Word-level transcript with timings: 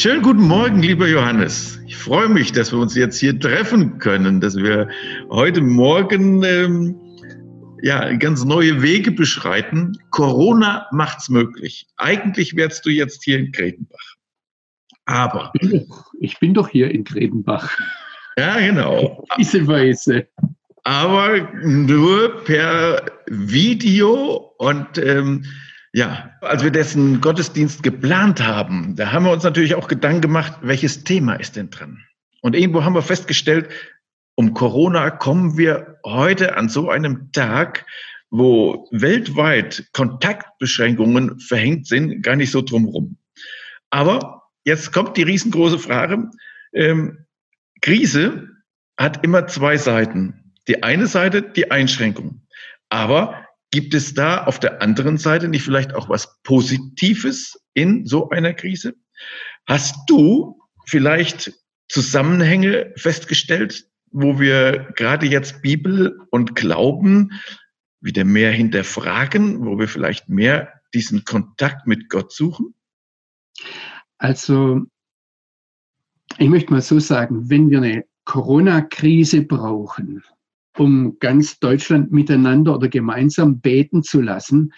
Schönen 0.00 0.22
guten 0.22 0.48
Morgen, 0.48 0.80
lieber 0.80 1.06
Johannes. 1.06 1.78
Ich 1.86 1.94
freue 1.94 2.30
mich, 2.30 2.52
dass 2.52 2.72
wir 2.72 2.78
uns 2.78 2.96
jetzt 2.96 3.20
hier 3.20 3.38
treffen 3.38 3.98
können, 3.98 4.40
dass 4.40 4.56
wir 4.56 4.88
heute 5.28 5.60
Morgen 5.60 6.42
ähm, 6.42 6.98
ja, 7.82 8.10
ganz 8.14 8.46
neue 8.46 8.80
Wege 8.80 9.10
beschreiten. 9.10 9.98
Corona 10.08 10.86
macht's 10.90 11.28
möglich. 11.28 11.86
Eigentlich 11.98 12.56
wärst 12.56 12.86
du 12.86 12.88
jetzt 12.88 13.24
hier 13.24 13.40
in 13.40 13.52
Gretenbach. 13.52 14.16
Aber. 15.04 15.52
Ich 15.52 15.68
bin 15.68 15.86
doch, 15.86 16.12
ich 16.18 16.38
bin 16.38 16.54
doch 16.54 16.68
hier 16.70 16.90
in 16.90 17.04
Gretenbach. 17.04 17.70
Ja, 18.38 18.58
genau. 18.58 19.26
Diese 19.36 19.66
Weise. 19.66 20.26
Aber 20.82 21.46
nur 21.62 22.42
per 22.44 23.04
Video 23.26 24.54
und 24.56 24.96
ähm, 24.96 25.44
ja, 25.92 26.30
als 26.40 26.62
wir 26.62 26.70
dessen 26.70 27.20
Gottesdienst 27.20 27.82
geplant 27.82 28.40
haben, 28.40 28.94
da 28.96 29.12
haben 29.12 29.24
wir 29.24 29.32
uns 29.32 29.42
natürlich 29.42 29.74
auch 29.74 29.88
Gedanken 29.88 30.20
gemacht, 30.20 30.58
welches 30.62 31.04
Thema 31.04 31.34
ist 31.34 31.56
denn 31.56 31.70
drin? 31.70 31.98
Und 32.42 32.54
irgendwo 32.54 32.84
haben 32.84 32.94
wir 32.94 33.02
festgestellt, 33.02 33.68
um 34.34 34.54
Corona 34.54 35.10
kommen 35.10 35.58
wir 35.58 35.98
heute 36.04 36.56
an 36.56 36.68
so 36.68 36.88
einem 36.88 37.32
Tag, 37.32 37.84
wo 38.30 38.88
weltweit 38.92 39.88
Kontaktbeschränkungen 39.92 41.40
verhängt 41.40 41.86
sind, 41.86 42.22
gar 42.22 42.36
nicht 42.36 42.52
so 42.52 42.62
drumherum. 42.62 43.18
Aber 43.90 44.44
jetzt 44.64 44.92
kommt 44.92 45.16
die 45.16 45.24
riesengroße 45.24 45.78
Frage. 45.78 46.30
Ähm, 46.72 47.26
Krise 47.82 48.48
hat 48.96 49.24
immer 49.24 49.48
zwei 49.48 49.76
Seiten. 49.76 50.54
Die 50.68 50.84
eine 50.84 51.08
Seite, 51.08 51.42
die 51.42 51.70
Einschränkung. 51.70 52.42
Aber 52.88 53.46
Gibt 53.70 53.94
es 53.94 54.14
da 54.14 54.44
auf 54.44 54.58
der 54.58 54.82
anderen 54.82 55.16
Seite 55.16 55.48
nicht 55.48 55.62
vielleicht 55.62 55.94
auch 55.94 56.08
was 56.08 56.40
Positives 56.42 57.60
in 57.74 58.04
so 58.04 58.30
einer 58.30 58.52
Krise? 58.52 58.94
Hast 59.66 59.96
du 60.08 60.60
vielleicht 60.86 61.52
Zusammenhänge 61.88 62.92
festgestellt, 62.96 63.88
wo 64.10 64.40
wir 64.40 64.92
gerade 64.96 65.26
jetzt 65.26 65.62
Bibel 65.62 66.20
und 66.30 66.56
Glauben 66.56 67.40
wieder 68.00 68.24
mehr 68.24 68.50
hinterfragen, 68.50 69.64
wo 69.64 69.78
wir 69.78 69.86
vielleicht 69.86 70.28
mehr 70.28 70.72
diesen 70.94 71.24
Kontakt 71.24 71.86
mit 71.86 72.08
Gott 72.08 72.32
suchen? 72.32 72.74
Also, 74.18 74.82
ich 76.38 76.48
möchte 76.48 76.72
mal 76.72 76.82
so 76.82 76.98
sagen, 76.98 77.48
wenn 77.50 77.70
wir 77.70 77.78
eine 77.78 78.04
Corona-Krise 78.24 79.42
brauchen, 79.42 80.24
um 80.76 81.18
ganz 81.18 81.58
Deutschland 81.58 82.12
miteinander 82.12 82.74
oder 82.74 82.88
gemeinsam 82.88 83.60
beten 83.60 84.02
zu 84.02 84.20
lassen, 84.20 84.72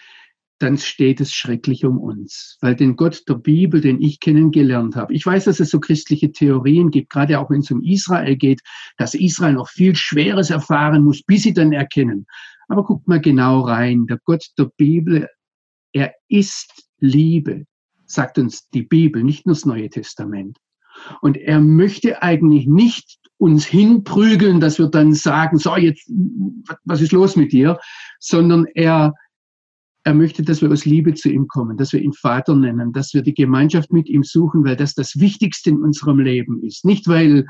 dann 0.59 0.77
steht 0.77 1.19
es 1.19 1.33
schrecklich 1.33 1.83
um 1.83 1.97
uns. 1.97 2.57
Weil 2.61 2.75
den 2.75 2.95
Gott 2.95 3.23
der 3.27 3.35
Bibel, 3.35 3.81
den 3.81 4.01
ich 4.01 4.19
kennengelernt 4.19 4.95
habe, 4.95 5.13
ich 5.13 5.25
weiß, 5.25 5.45
dass 5.45 5.59
es 5.59 5.69
so 5.69 5.79
christliche 5.79 6.31
Theorien 6.31 6.89
gibt, 6.89 7.09
gerade 7.09 7.39
auch 7.39 7.49
wenn 7.49 7.59
es 7.59 7.71
um 7.71 7.81
Israel 7.83 8.35
geht, 8.37 8.61
dass 8.97 9.13
Israel 9.13 9.53
noch 9.53 9.69
viel 9.69 9.95
Schweres 9.95 10.49
erfahren 10.49 11.03
muss, 11.03 11.21
bis 11.23 11.43
sie 11.43 11.53
dann 11.53 11.73
erkennen. 11.73 12.25
Aber 12.69 12.83
guckt 12.83 13.07
mal 13.07 13.19
genau 13.19 13.61
rein. 13.61 14.07
Der 14.07 14.19
Gott 14.23 14.45
der 14.57 14.71
Bibel, 14.77 15.27
er 15.91 16.13
ist 16.29 16.89
Liebe, 16.99 17.65
sagt 18.05 18.37
uns 18.37 18.69
die 18.69 18.83
Bibel, 18.83 19.21
nicht 19.23 19.45
nur 19.45 19.55
das 19.55 19.65
Neue 19.65 19.89
Testament. 19.89 20.57
Und 21.21 21.37
er 21.37 21.59
möchte 21.59 22.21
eigentlich 22.21 22.67
nicht 22.67 23.19
uns 23.43 23.65
hinprügeln, 23.65 24.61
dass 24.61 24.79
wir 24.79 24.87
dann 24.87 25.13
sagen, 25.13 25.57
so 25.57 25.75
jetzt, 25.75 26.09
was 26.85 27.01
ist 27.01 27.11
los 27.11 27.35
mit 27.35 27.51
dir? 27.51 27.77
Sondern 28.19 28.65
er, 28.73 29.13
er 30.05 30.13
möchte, 30.13 30.43
dass 30.43 30.61
wir 30.61 30.71
aus 30.71 30.85
Liebe 30.85 31.13
zu 31.13 31.29
ihm 31.29 31.49
kommen, 31.49 31.75
dass 31.75 31.91
wir 31.91 32.01
ihn 32.01 32.13
Vater 32.13 32.55
nennen, 32.55 32.93
dass 32.93 33.13
wir 33.13 33.21
die 33.21 33.33
Gemeinschaft 33.33 33.91
mit 33.91 34.07
ihm 34.07 34.23
suchen, 34.23 34.63
weil 34.63 34.77
das 34.77 34.95
das 34.95 35.19
Wichtigste 35.19 35.71
in 35.71 35.83
unserem 35.83 36.19
Leben 36.19 36.63
ist. 36.63 36.85
Nicht, 36.85 37.09
weil 37.09 37.45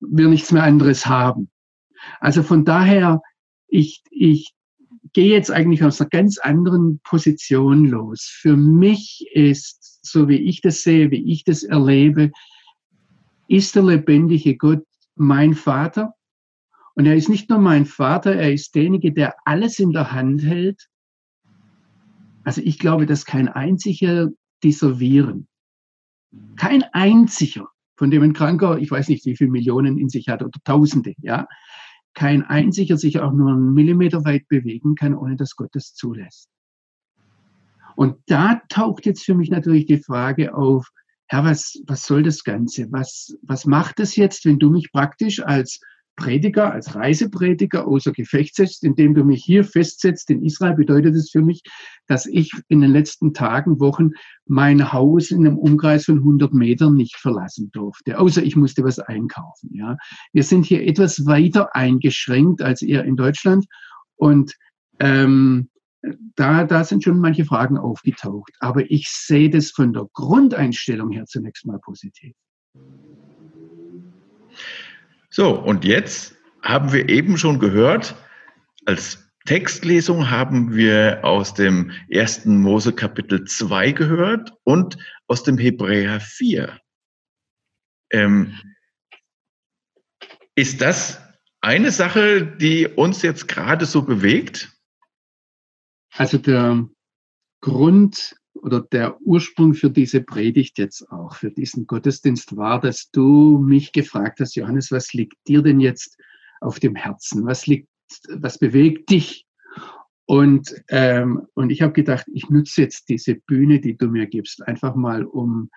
wir 0.00 0.26
nichts 0.26 0.50
mehr 0.50 0.64
anderes 0.64 1.06
haben. 1.06 1.48
Also 2.18 2.42
von 2.42 2.64
daher, 2.64 3.22
ich, 3.68 4.02
ich 4.10 4.52
gehe 5.12 5.30
jetzt 5.30 5.52
eigentlich 5.52 5.84
aus 5.84 6.00
einer 6.00 6.10
ganz 6.10 6.38
anderen 6.38 6.98
Position 7.04 7.86
los. 7.86 8.28
Für 8.40 8.56
mich 8.56 9.28
ist, 9.32 10.00
so 10.04 10.28
wie 10.28 10.38
ich 10.38 10.60
das 10.60 10.82
sehe, 10.82 11.12
wie 11.12 11.32
ich 11.32 11.44
das 11.44 11.62
erlebe, 11.62 12.32
ist 13.46 13.76
der 13.76 13.84
lebendige 13.84 14.56
Gott 14.56 14.82
mein 15.16 15.54
Vater. 15.54 16.14
Und 16.94 17.06
er 17.06 17.16
ist 17.16 17.28
nicht 17.28 17.50
nur 17.50 17.58
mein 17.58 17.84
Vater, 17.84 18.34
er 18.34 18.52
ist 18.52 18.74
derjenige, 18.74 19.12
der 19.12 19.34
alles 19.44 19.78
in 19.78 19.92
der 19.92 20.12
Hand 20.12 20.42
hält. 20.42 20.88
Also 22.44 22.62
ich 22.62 22.78
glaube, 22.78 23.06
dass 23.06 23.26
kein 23.26 23.48
einziger 23.48 24.28
dieser 24.62 24.98
Viren, 24.98 25.48
kein 26.56 26.84
einziger, 26.92 27.68
von 27.96 28.10
dem 28.10 28.22
ein 28.22 28.32
Kranker, 28.32 28.78
ich 28.78 28.90
weiß 28.90 29.08
nicht, 29.08 29.26
wie 29.26 29.36
viele 29.36 29.50
Millionen 29.50 29.98
in 29.98 30.08
sich 30.08 30.28
hat 30.28 30.42
oder 30.42 30.58
Tausende, 30.64 31.14
ja, 31.18 31.46
kein 32.14 32.42
einziger 32.42 32.96
sich 32.96 33.18
auch 33.18 33.32
nur 33.32 33.52
einen 33.52 33.74
Millimeter 33.74 34.24
weit 34.24 34.48
bewegen 34.48 34.94
kann, 34.94 35.14
ohne 35.14 35.36
dass 35.36 35.56
Gott 35.56 35.70
das 35.72 35.92
zulässt. 35.92 36.48
Und 37.94 38.16
da 38.26 38.62
taucht 38.68 39.06
jetzt 39.06 39.24
für 39.24 39.34
mich 39.34 39.50
natürlich 39.50 39.86
die 39.86 39.98
Frage 39.98 40.54
auf, 40.54 40.90
Herr, 41.28 41.44
was, 41.44 41.80
was 41.86 42.04
soll 42.04 42.22
das 42.22 42.44
Ganze? 42.44 42.86
Was, 42.90 43.36
was 43.42 43.66
macht 43.66 44.00
es 44.00 44.16
jetzt, 44.16 44.44
wenn 44.44 44.58
du 44.58 44.70
mich 44.70 44.92
praktisch 44.92 45.42
als 45.42 45.80
Prediger, 46.16 46.72
als 46.72 46.94
Reiseprediger 46.94 47.86
außer 47.86 48.12
Gefecht 48.12 48.56
setzt, 48.56 48.82
indem 48.84 49.14
du 49.14 49.22
mich 49.22 49.44
hier 49.44 49.64
festsetzt. 49.64 50.30
In 50.30 50.42
Israel 50.42 50.74
bedeutet 50.74 51.14
es 51.14 51.30
für 51.30 51.42
mich, 51.42 51.62
dass 52.06 52.26
ich 52.26 52.50
in 52.68 52.80
den 52.80 52.90
letzten 52.90 53.34
Tagen, 53.34 53.78
Wochen 53.80 54.12
mein 54.46 54.92
Haus 54.92 55.30
in 55.30 55.46
einem 55.46 55.58
Umkreis 55.58 56.06
von 56.06 56.18
100 56.18 56.54
Metern 56.54 56.94
nicht 56.94 57.16
verlassen 57.16 57.70
durfte, 57.72 58.18
außer 58.18 58.42
ich 58.42 58.56
musste 58.56 58.82
was 58.82 58.98
einkaufen. 58.98 59.70
Ja, 59.74 59.98
wir 60.32 60.42
sind 60.42 60.64
hier 60.64 60.86
etwas 60.86 61.26
weiter 61.26 61.76
eingeschränkt 61.76 62.62
als 62.62 62.80
ihr 62.80 63.04
in 63.04 63.16
Deutschland 63.16 63.66
und 64.16 64.54
ähm, 64.98 65.68
da, 66.36 66.64
da 66.64 66.84
sind 66.84 67.04
schon 67.04 67.18
manche 67.18 67.44
Fragen 67.44 67.78
aufgetaucht. 67.78 68.52
Aber 68.60 68.90
ich 68.90 69.08
sehe 69.08 69.50
das 69.50 69.70
von 69.70 69.92
der 69.92 70.06
Grundeinstellung 70.12 71.10
her 71.10 71.24
zunächst 71.26 71.66
mal 71.66 71.78
positiv. 71.78 72.34
So, 75.30 75.58
und 75.58 75.84
jetzt 75.84 76.36
haben 76.62 76.92
wir 76.92 77.08
eben 77.08 77.36
schon 77.36 77.58
gehört, 77.58 78.16
als 78.84 79.26
Textlesung 79.46 80.30
haben 80.30 80.74
wir 80.74 81.20
aus 81.22 81.54
dem 81.54 81.92
ersten 82.08 82.60
Mose 82.60 82.92
Kapitel 82.92 83.44
2 83.44 83.92
gehört 83.92 84.52
und 84.64 84.98
aus 85.28 85.44
dem 85.44 85.58
Hebräer 85.58 86.20
4. 86.20 86.80
Ähm, 88.10 88.54
ist 90.54 90.80
das 90.80 91.20
eine 91.60 91.92
Sache, 91.92 92.44
die 92.44 92.86
uns 92.86 93.22
jetzt 93.22 93.46
gerade 93.46 93.86
so 93.86 94.02
bewegt? 94.02 94.75
Also 96.18 96.38
der 96.38 96.88
Grund 97.60 98.36
oder 98.54 98.80
der 98.80 99.20
Ursprung 99.20 99.74
für 99.74 99.90
diese 99.90 100.22
Predigt 100.22 100.78
jetzt 100.78 101.10
auch, 101.10 101.34
für 101.34 101.50
diesen 101.50 101.86
Gottesdienst 101.86 102.56
war, 102.56 102.80
dass 102.80 103.10
du 103.10 103.58
mich 103.58 103.92
gefragt 103.92 104.40
hast, 104.40 104.56
Johannes, 104.56 104.90
was 104.90 105.12
liegt 105.12 105.36
dir 105.46 105.62
denn 105.62 105.78
jetzt 105.78 106.16
auf 106.60 106.80
dem 106.80 106.94
Herzen? 106.94 107.44
Was 107.44 107.66
liegt, 107.66 107.88
was 108.28 108.58
bewegt 108.58 109.10
dich? 109.10 109.46
Und, 110.24 110.74
ähm, 110.88 111.46
und 111.54 111.70
ich 111.70 111.82
habe 111.82 111.92
gedacht, 111.92 112.26
ich 112.32 112.48
nutze 112.48 112.82
jetzt 112.82 113.08
diese 113.08 113.34
Bühne, 113.34 113.80
die 113.80 113.96
du 113.96 114.08
mir 114.08 114.26
gibst, 114.26 114.66
einfach 114.66 114.96
mal, 114.96 115.24
um 115.24 115.70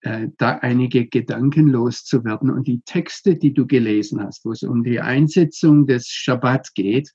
äh, 0.00 0.28
da 0.38 0.56
einige 0.56 1.06
Gedanken 1.06 1.68
loszuwerden. 1.68 2.50
Und 2.50 2.66
die 2.66 2.80
Texte, 2.84 3.36
die 3.36 3.52
du 3.52 3.66
gelesen 3.66 4.20
hast, 4.20 4.44
wo 4.44 4.52
es 4.52 4.62
um 4.62 4.82
die 4.82 5.00
Einsetzung 5.00 5.86
des 5.86 6.08
Schabbat 6.08 6.74
geht, 6.74 7.12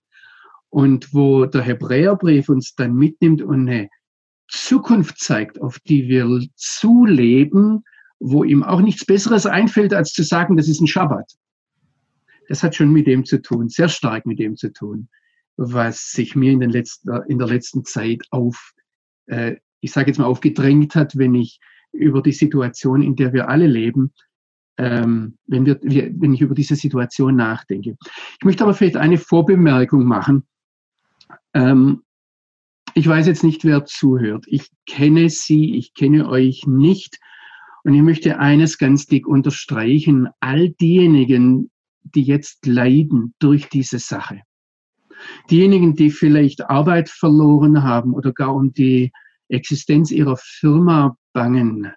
und 0.69 1.13
wo 1.13 1.45
der 1.45 1.61
Hebräerbrief 1.61 2.49
uns 2.49 2.75
dann 2.75 2.93
mitnimmt 2.93 3.41
und 3.41 3.67
eine 3.67 3.89
Zukunft 4.47 5.19
zeigt, 5.19 5.61
auf 5.61 5.79
die 5.79 6.07
wir 6.07 6.41
zuleben, 6.55 7.83
wo 8.19 8.43
ihm 8.43 8.63
auch 8.63 8.81
nichts 8.81 9.05
Besseres 9.05 9.45
einfällt, 9.45 9.93
als 9.93 10.13
zu 10.13 10.23
sagen, 10.23 10.57
das 10.57 10.67
ist 10.67 10.81
ein 10.81 10.87
Schabbat. 10.87 11.33
Das 12.47 12.63
hat 12.63 12.75
schon 12.75 12.91
mit 12.91 13.07
dem 13.07 13.25
zu 13.25 13.41
tun, 13.41 13.69
sehr 13.69 13.89
stark 13.89 14.25
mit 14.25 14.39
dem 14.39 14.55
zu 14.55 14.71
tun, 14.71 15.09
was 15.57 16.11
sich 16.11 16.35
mir 16.35 16.51
in, 16.51 16.59
den 16.59 16.69
letzten, 16.69 17.09
in 17.27 17.37
der 17.37 17.47
letzten 17.47 17.83
Zeit 17.83 18.23
auf, 18.31 18.71
äh, 19.27 19.57
ich 19.81 19.91
sage 19.91 20.07
jetzt 20.07 20.17
mal, 20.17 20.25
aufgedrängt 20.25 20.95
hat, 20.95 21.17
wenn 21.17 21.35
ich 21.35 21.59
über 21.91 22.21
die 22.21 22.31
Situation, 22.31 23.01
in 23.01 23.15
der 23.15 23.33
wir 23.33 23.49
alle 23.49 23.67
leben, 23.67 24.13
ähm, 24.77 25.37
wenn, 25.47 25.65
wir, 25.65 25.79
wenn 25.81 26.33
ich 26.33 26.41
über 26.41 26.55
diese 26.55 26.75
Situation 26.75 27.35
nachdenke. 27.35 27.97
Ich 28.39 28.45
möchte 28.45 28.63
aber 28.63 28.73
vielleicht 28.73 28.97
eine 28.97 29.17
Vorbemerkung 29.17 30.05
machen, 30.05 30.47
ähm, 31.53 32.03
ich 32.93 33.07
weiß 33.07 33.27
jetzt 33.27 33.43
nicht, 33.43 33.63
wer 33.63 33.85
zuhört. 33.85 34.45
Ich 34.47 34.69
kenne 34.87 35.29
Sie, 35.29 35.75
ich 35.75 35.93
kenne 35.93 36.27
euch 36.29 36.65
nicht. 36.65 37.19
Und 37.83 37.93
ich 37.93 38.01
möchte 38.01 38.39
eines 38.39 38.77
ganz 38.77 39.05
dick 39.05 39.27
unterstreichen. 39.27 40.29
All 40.39 40.69
diejenigen, 40.69 41.69
die 42.03 42.23
jetzt 42.23 42.65
leiden 42.65 43.33
durch 43.39 43.69
diese 43.69 43.99
Sache. 43.99 44.41
Diejenigen, 45.49 45.95
die 45.95 46.09
vielleicht 46.09 46.69
Arbeit 46.69 47.09
verloren 47.09 47.83
haben 47.83 48.13
oder 48.13 48.33
gar 48.33 48.55
um 48.55 48.73
die 48.73 49.11
Existenz 49.49 50.11
ihrer 50.11 50.37
Firma 50.37 51.17
bangen. 51.33 51.93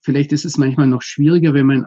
vielleicht 0.00 0.32
ist 0.32 0.44
es 0.44 0.58
manchmal 0.58 0.88
noch 0.88 1.02
schwieriger, 1.02 1.54
wenn 1.54 1.66
man 1.66 1.86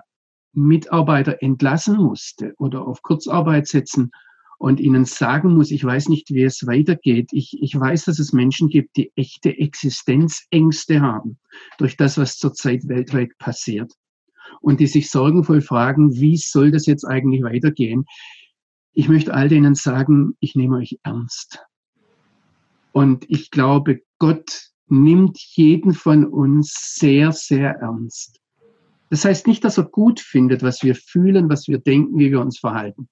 Mitarbeiter 0.53 1.43
entlassen 1.43 1.97
musste 1.97 2.53
oder 2.57 2.87
auf 2.87 3.01
Kurzarbeit 3.01 3.67
setzen 3.67 4.11
und 4.57 4.79
ihnen 4.79 5.05
sagen 5.05 5.55
muss, 5.55 5.71
ich 5.71 5.83
weiß 5.83 6.09
nicht, 6.09 6.29
wie 6.31 6.43
es 6.43 6.65
weitergeht. 6.65 7.29
Ich, 7.31 7.57
ich 7.61 7.77
weiß, 7.79 8.05
dass 8.05 8.19
es 8.19 8.33
Menschen 8.33 8.69
gibt, 8.69 8.97
die 8.97 9.11
echte 9.15 9.57
Existenzängste 9.57 11.01
haben 11.01 11.37
durch 11.77 11.97
das, 11.97 12.17
was 12.17 12.37
zurzeit 12.37 12.87
weltweit 12.87 13.37
passiert 13.37 13.93
und 14.61 14.79
die 14.79 14.87
sich 14.87 15.09
sorgenvoll 15.09 15.61
fragen, 15.61 16.13
wie 16.13 16.37
soll 16.37 16.71
das 16.71 16.85
jetzt 16.85 17.05
eigentlich 17.05 17.43
weitergehen? 17.43 18.05
Ich 18.93 19.09
möchte 19.09 19.33
all 19.33 19.49
denen 19.49 19.75
sagen, 19.75 20.35
ich 20.39 20.55
nehme 20.55 20.77
euch 20.77 20.97
ernst. 21.03 21.59
Und 22.91 23.29
ich 23.29 23.51
glaube, 23.51 24.01
Gott 24.19 24.71
nimmt 24.87 25.37
jeden 25.37 25.93
von 25.93 26.25
uns 26.25 26.95
sehr, 26.97 27.31
sehr 27.31 27.71
ernst. 27.71 28.39
Das 29.09 29.25
heißt 29.25 29.47
nicht, 29.47 29.63
dass 29.63 29.77
er 29.77 29.83
gut 29.83 30.19
findet, 30.19 30.63
was 30.63 30.81
wir 30.81 30.95
fühlen, 30.95 31.49
was 31.49 31.67
wir 31.67 31.77
denken, 31.79 32.17
wie 32.17 32.31
wir 32.31 32.39
uns 32.39 32.59
verhalten. 32.59 33.09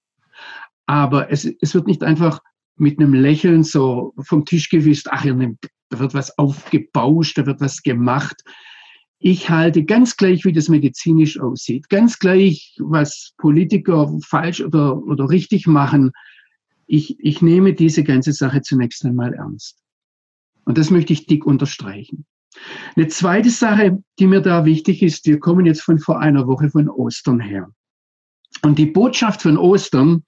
Aber 0.86 1.32
es, 1.32 1.46
es 1.46 1.74
wird 1.74 1.88
nicht 1.88 2.04
einfach 2.04 2.40
mit 2.76 3.00
einem 3.00 3.14
Lächeln 3.14 3.64
so 3.64 4.14
vom 4.20 4.46
Tisch 4.46 4.70
gewischt, 4.70 5.08
ach, 5.12 5.24
da 5.24 6.00
wird 6.00 6.14
was 6.14 6.38
aufgebauscht, 6.38 7.38
da 7.38 7.46
wird 7.46 7.62
was 7.62 7.84
gemacht. 7.84 8.44
Ich 9.20 9.50
halte 9.50 9.86
ganz 9.86 10.18
gleich, 10.18 10.44
wie 10.44 10.52
das 10.52 10.68
medizinisch 10.68 11.40
aussieht, 11.40 11.90
ganz 11.90 12.20
gleich, 12.20 12.76
was 12.80 13.34
Politiker 13.38 14.12
falsch 14.26 14.62
oder, 14.62 14.98
oder 14.98 15.30
richtig 15.30 15.68
machen. 15.68 16.12
Ich, 16.88 17.18
ich 17.20 17.42
nehme 17.42 17.74
diese 17.74 18.04
ganze 18.04 18.34
Sache 18.34 18.62
zunächst 18.62 19.06
einmal 19.06 19.34
ernst. 19.34 19.80
Und 20.66 20.78
das 20.78 20.90
möchte 20.90 21.14
ich 21.14 21.26
dick 21.26 21.46
unterstreichen. 21.46 22.26
Eine 22.96 23.08
zweite 23.08 23.50
Sache, 23.50 24.04
die 24.20 24.28
mir 24.28 24.42
da 24.42 24.66
wichtig 24.66 25.02
ist, 25.02 25.26
wir 25.26 25.40
kommen 25.40 25.66
jetzt 25.66 25.82
von 25.82 26.00
vor 26.00 26.20
einer 26.20 26.48
Woche 26.48 26.70
von 26.70 26.90
Ostern 26.90 27.40
her. 27.40 27.70
Und 28.62 28.78
die 28.78 28.86
Botschaft 28.86 29.42
von 29.42 29.58
Ostern 29.58 30.24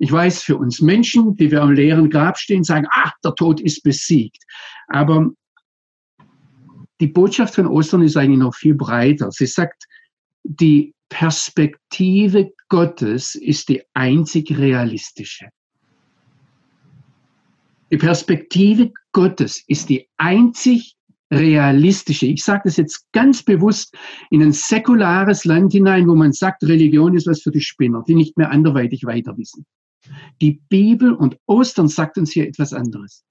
ich 0.00 0.10
weiß, 0.10 0.42
für 0.42 0.56
uns 0.56 0.80
Menschen, 0.80 1.36
die 1.36 1.50
wir 1.50 1.60
am 1.60 1.72
leeren 1.72 2.08
Grab 2.08 2.38
stehen, 2.38 2.64
sagen, 2.64 2.86
ah, 2.90 3.12
der 3.22 3.34
Tod 3.34 3.60
ist 3.60 3.82
besiegt. 3.82 4.42
Aber 4.88 5.30
die 7.00 7.06
Botschaft 7.06 7.54
von 7.54 7.66
Ostern 7.66 8.00
ist 8.00 8.16
eigentlich 8.16 8.38
noch 8.38 8.54
viel 8.54 8.74
breiter. 8.74 9.30
Sie 9.30 9.44
sagt, 9.44 9.84
die 10.42 10.94
Perspektive 11.10 12.50
Gottes 12.70 13.34
ist 13.34 13.68
die 13.68 13.82
einzig 13.92 14.56
realistische. 14.56 15.50
Die 17.92 17.98
Perspektive 17.98 18.92
Gottes 19.12 19.62
ist 19.66 19.90
die 19.90 20.08
einzig 20.16 20.94
realistische. 21.30 22.24
Ich 22.24 22.42
sage 22.42 22.62
das 22.64 22.78
jetzt 22.78 23.04
ganz 23.12 23.42
bewusst 23.42 23.94
in 24.30 24.42
ein 24.42 24.52
säkulares 24.52 25.44
Land 25.44 25.72
hinein, 25.72 26.08
wo 26.08 26.14
man 26.14 26.32
sagt, 26.32 26.62
Religion 26.62 27.14
ist 27.14 27.26
was 27.26 27.42
für 27.42 27.50
die 27.50 27.60
Spinner, 27.60 28.02
die 28.08 28.14
nicht 28.14 28.38
mehr 28.38 28.50
anderweitig 28.50 29.04
weiter 29.04 29.36
wissen. 29.36 29.66
Die 30.40 30.62
Bibel 30.68 31.12
und 31.12 31.36
Ostern 31.46 31.88
sagt 31.88 32.18
uns 32.18 32.32
hier 32.32 32.46
etwas 32.46 32.72
anderes. 32.72 33.24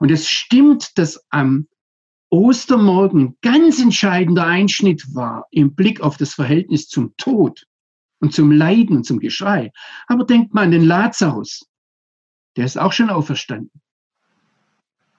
Und 0.00 0.10
es 0.10 0.28
stimmt, 0.28 0.96
dass 0.98 1.24
am 1.30 1.66
Ostermorgen 2.30 3.36
ganz 3.40 3.80
entscheidender 3.80 4.46
Einschnitt 4.46 5.14
war 5.14 5.46
im 5.50 5.74
Blick 5.74 6.00
auf 6.00 6.16
das 6.16 6.34
Verhältnis 6.34 6.88
zum 6.88 7.14
Tod 7.16 7.64
und 8.20 8.34
zum 8.34 8.50
Leiden 8.50 8.98
und 8.98 9.04
zum 9.04 9.18
Geschrei. 9.18 9.70
Aber 10.06 10.24
denkt 10.24 10.52
mal 10.52 10.64
an 10.64 10.72
den 10.72 10.84
Lazarus. 10.84 11.66
Der 12.56 12.64
ist 12.64 12.78
auch 12.78 12.92
schon 12.92 13.10
auferstanden. 13.10 13.80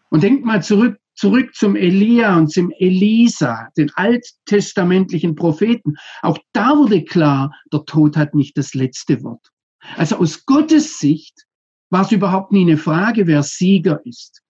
Und 0.10 0.24
denkt 0.24 0.44
mal 0.44 0.62
zurück, 0.62 1.00
zurück 1.16 1.54
zum 1.56 1.76
Elia 1.76 2.38
und 2.38 2.52
zum 2.52 2.72
Elisa, 2.78 3.70
den 3.78 3.92
alttestamentlichen 3.96 5.36
Propheten. 5.36 5.96
Auch 6.22 6.38
da 6.54 6.78
wurde 6.78 7.04
klar, 7.04 7.54
der 7.72 7.86
Tod 7.86 8.18
hat 8.18 8.36
nicht 8.36 8.58
das 8.58 8.74
letzte 8.74 9.24
Wort. 9.24 9.52
Also 9.96 10.18
aus 10.18 10.46
Gottes 10.46 11.00
Sicht 11.00 11.46
war 11.90 12.04
es 12.04 12.12
überhaupt 12.12 12.52
nie 12.52 12.62
eine 12.62 12.78
Frage, 12.78 13.28
wer 13.28 13.44
Sieger 13.44 14.02
ist. 14.06 14.42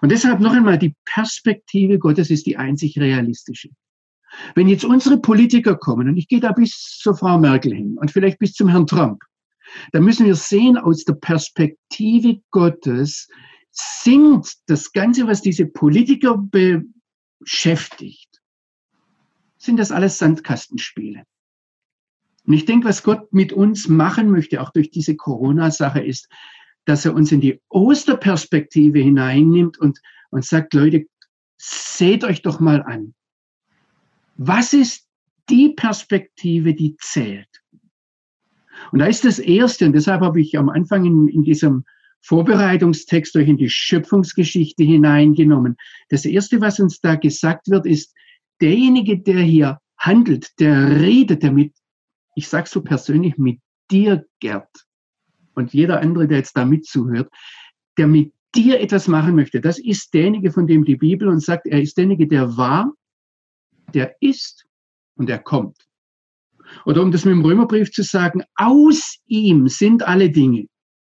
Und 0.00 0.10
deshalb 0.10 0.40
noch 0.40 0.52
einmal, 0.52 0.78
die 0.78 0.94
Perspektive 1.04 1.98
Gottes 1.98 2.30
ist 2.30 2.46
die 2.46 2.56
einzig 2.56 2.98
realistische. 2.98 3.70
Wenn 4.54 4.68
jetzt 4.68 4.84
unsere 4.84 5.18
Politiker 5.18 5.76
kommen, 5.76 6.08
und 6.08 6.16
ich 6.16 6.28
gehe 6.28 6.40
da 6.40 6.52
bis 6.52 6.98
zur 7.00 7.16
Frau 7.16 7.38
Merkel 7.38 7.74
hin 7.74 7.98
und 7.98 8.10
vielleicht 8.10 8.38
bis 8.38 8.54
zum 8.54 8.68
Herrn 8.68 8.86
Trump, 8.86 9.22
dann 9.92 10.04
müssen 10.04 10.26
wir 10.26 10.34
sehen, 10.34 10.76
aus 10.76 11.04
der 11.04 11.14
Perspektive 11.14 12.40
Gottes 12.50 13.28
sind 13.70 14.52
das 14.66 14.92
Ganze, 14.92 15.26
was 15.26 15.40
diese 15.40 15.66
Politiker 15.66 16.36
beschäftigt, 17.40 18.40
sind 19.56 19.78
das 19.78 19.92
alles 19.92 20.18
Sandkastenspiele. 20.18 21.24
Und 22.46 22.54
ich 22.54 22.64
denke, 22.64 22.88
was 22.88 23.02
Gott 23.02 23.32
mit 23.32 23.52
uns 23.52 23.88
machen 23.88 24.30
möchte, 24.30 24.60
auch 24.60 24.70
durch 24.70 24.90
diese 24.90 25.16
Corona-Sache, 25.16 26.00
ist, 26.00 26.28
dass 26.84 27.04
er 27.04 27.14
uns 27.14 27.30
in 27.30 27.40
die 27.40 27.60
Osterperspektive 27.68 28.98
hineinnimmt 28.98 29.78
und, 29.78 30.00
und 30.30 30.44
sagt, 30.44 30.74
Leute, 30.74 31.06
seht 31.58 32.24
euch 32.24 32.42
doch 32.42 32.58
mal 32.58 32.82
an. 32.82 33.14
Was 34.36 34.72
ist 34.72 35.06
die 35.48 35.70
Perspektive, 35.70 36.74
die 36.74 36.96
zählt? 36.98 37.48
Und 38.90 38.98
da 38.98 39.06
ist 39.06 39.24
das 39.24 39.38
Erste, 39.38 39.86
und 39.86 39.92
deshalb 39.92 40.22
habe 40.22 40.40
ich 40.40 40.58
am 40.58 40.68
Anfang 40.68 41.04
in, 41.04 41.28
in 41.28 41.42
diesem 41.44 41.84
Vorbereitungstext 42.22 43.36
euch 43.36 43.48
in 43.48 43.56
die 43.56 43.70
Schöpfungsgeschichte 43.70 44.82
hineingenommen. 44.82 45.76
Das 46.08 46.24
Erste, 46.24 46.60
was 46.60 46.80
uns 46.80 47.00
da 47.00 47.14
gesagt 47.14 47.68
wird, 47.68 47.86
ist, 47.86 48.14
derjenige, 48.60 49.18
der 49.18 49.40
hier 49.40 49.78
handelt, 49.98 50.48
der 50.58 51.00
redet, 51.00 51.42
der 51.42 51.52
mit 51.52 51.72
ich 52.34 52.48
sage 52.48 52.68
so 52.68 52.82
persönlich, 52.82 53.36
mit 53.38 53.60
dir, 53.90 54.24
Gerd, 54.40 54.68
und 55.54 55.72
jeder 55.72 56.00
andere, 56.00 56.28
der 56.28 56.38
jetzt 56.38 56.56
da 56.56 56.64
mitzuhört, 56.64 57.30
der 57.98 58.06
mit 58.06 58.32
dir 58.54 58.80
etwas 58.80 59.08
machen 59.08 59.34
möchte, 59.34 59.60
das 59.60 59.78
ist 59.78 60.12
derjenige, 60.14 60.50
von 60.50 60.66
dem 60.66 60.84
die 60.84 60.96
Bibel 60.96 61.28
uns 61.28 61.46
sagt, 61.46 61.66
er 61.66 61.80
ist 61.80 61.96
derjenige, 61.96 62.26
der 62.26 62.56
war, 62.56 62.92
der 63.94 64.16
ist 64.20 64.66
und 65.16 65.28
er 65.28 65.38
kommt. 65.38 65.76
Oder 66.86 67.02
um 67.02 67.12
das 67.12 67.24
mit 67.24 67.32
dem 67.32 67.44
Römerbrief 67.44 67.92
zu 67.92 68.02
sagen, 68.02 68.42
aus 68.54 69.18
ihm 69.26 69.68
sind 69.68 70.02
alle 70.02 70.30
Dinge. 70.30 70.66